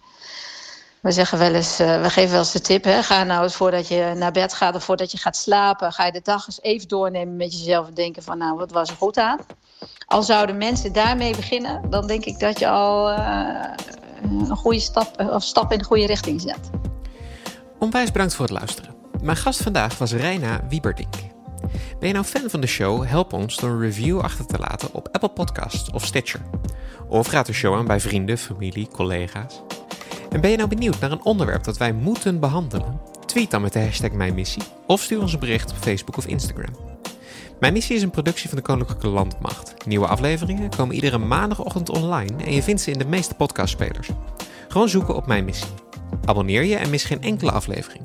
We 1.03 1.11
zeggen 1.11 1.37
wel 1.37 1.53
eens, 1.53 1.79
uh, 1.79 2.01
we 2.01 2.09
geven 2.09 2.31
wel 2.31 2.39
eens 2.39 2.51
de 2.51 2.61
tip, 2.61 2.83
hè, 2.83 3.03
ga 3.03 3.23
nou 3.23 3.43
eens 3.43 3.55
voordat 3.55 3.87
je 3.87 4.13
naar 4.15 4.31
bed 4.31 4.53
gaat 4.53 4.75
of 4.75 4.83
voordat 4.83 5.11
je 5.11 5.17
gaat 5.17 5.37
slapen, 5.37 5.91
ga 5.91 6.05
je 6.05 6.11
de 6.11 6.21
dag 6.23 6.47
eens 6.47 6.61
even 6.61 6.87
doornemen 6.87 7.35
met 7.35 7.57
jezelf 7.57 7.87
en 7.87 7.93
denken 7.93 8.23
van 8.23 8.37
nou, 8.37 8.57
wat 8.57 8.71
was 8.71 8.89
er 8.89 8.95
goed 8.95 9.17
aan? 9.17 9.39
Al 10.05 10.23
zouden 10.23 10.57
mensen 10.57 10.93
daarmee 10.93 11.35
beginnen, 11.35 11.89
dan 11.89 12.07
denk 12.07 12.25
ik 12.25 12.39
dat 12.39 12.59
je 12.59 12.67
al 12.67 13.11
uh, 13.11 13.17
een 14.21 14.55
goede 14.55 14.79
stap, 14.79 15.17
eh, 15.17 15.27
of 15.27 15.43
stap 15.43 15.71
in 15.71 15.77
de 15.77 15.83
goede 15.83 16.05
richting 16.05 16.41
zet. 16.41 16.69
Onwijs 17.79 18.11
bedankt 18.11 18.35
voor 18.35 18.45
het 18.45 18.53
luisteren. 18.53 18.95
Mijn 19.21 19.37
gast 19.37 19.63
vandaag 19.63 19.97
was 19.97 20.11
Reina 20.11 20.61
Wieberdink. 20.69 21.15
Ben 21.99 22.07
je 22.07 22.13
nou 22.13 22.25
fan 22.25 22.49
van 22.49 22.61
de 22.61 22.67
show? 22.67 23.05
Help 23.05 23.33
ons 23.33 23.57
door 23.57 23.69
een 23.69 23.79
review 23.79 24.19
achter 24.19 24.45
te 24.45 24.57
laten 24.59 24.93
op 24.93 25.09
Apple 25.11 25.29
Podcasts 25.29 25.91
of 25.91 26.05
Stitcher. 26.05 26.41
Of 27.07 27.31
raad 27.31 27.45
de 27.45 27.53
show 27.53 27.75
aan 27.75 27.87
bij 27.87 27.99
vrienden, 27.99 28.37
familie, 28.37 28.87
collega's. 28.87 29.61
En 30.33 30.41
ben 30.41 30.51
je 30.51 30.57
nou 30.57 30.69
benieuwd 30.69 30.99
naar 30.99 31.11
een 31.11 31.23
onderwerp 31.23 31.63
dat 31.63 31.77
wij 31.77 31.93
moeten 31.93 32.39
behandelen? 32.39 32.99
Tweet 33.25 33.51
dan 33.51 33.61
met 33.61 33.73
de 33.73 33.79
hashtag 33.79 34.11
Mijn 34.11 34.33
Missie 34.33 34.63
of 34.87 35.01
stuur 35.01 35.21
ons 35.21 35.33
een 35.33 35.39
bericht 35.39 35.71
op 35.71 35.77
Facebook 35.77 36.17
of 36.17 36.25
Instagram. 36.25 36.75
Mijn 37.59 37.73
Missie 37.73 37.95
is 37.95 38.01
een 38.01 38.09
productie 38.09 38.49
van 38.49 38.57
de 38.57 38.63
Koninklijke 38.63 39.07
Landmacht. 39.07 39.85
Nieuwe 39.85 40.07
afleveringen 40.07 40.69
komen 40.69 40.95
iedere 40.95 41.17
maandagochtend 41.17 41.89
online 41.89 42.43
en 42.43 42.53
je 42.53 42.63
vindt 42.63 42.81
ze 42.81 42.91
in 42.91 42.97
de 42.97 43.05
meeste 43.05 43.35
podcastspelers. 43.35 44.09
Gewoon 44.67 44.89
zoeken 44.89 45.15
op 45.15 45.27
Mijn 45.27 45.45
Missie. 45.45 45.71
Abonneer 46.25 46.63
je 46.63 46.75
en 46.75 46.89
mis 46.89 47.03
geen 47.03 47.21
enkele 47.21 47.51
aflevering. 47.51 48.03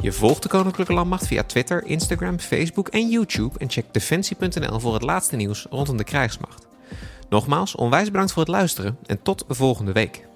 Je 0.00 0.12
volgt 0.12 0.42
de 0.42 0.48
Koninklijke 0.48 0.92
Landmacht 0.92 1.26
via 1.26 1.42
Twitter, 1.42 1.84
Instagram, 1.84 2.38
Facebook 2.38 2.88
en 2.88 3.08
YouTube 3.08 3.58
en 3.58 3.70
check 3.70 3.84
defensie.nl 3.90 4.80
voor 4.80 4.94
het 4.94 5.02
laatste 5.02 5.36
nieuws 5.36 5.66
rondom 5.70 5.96
de 5.96 6.04
krijgsmacht. 6.04 6.66
Nogmaals, 7.28 7.74
onwijs 7.74 8.10
bedankt 8.10 8.32
voor 8.32 8.42
het 8.42 8.50
luisteren 8.50 8.98
en 9.06 9.22
tot 9.22 9.44
volgende 9.48 9.92
week. 9.92 10.30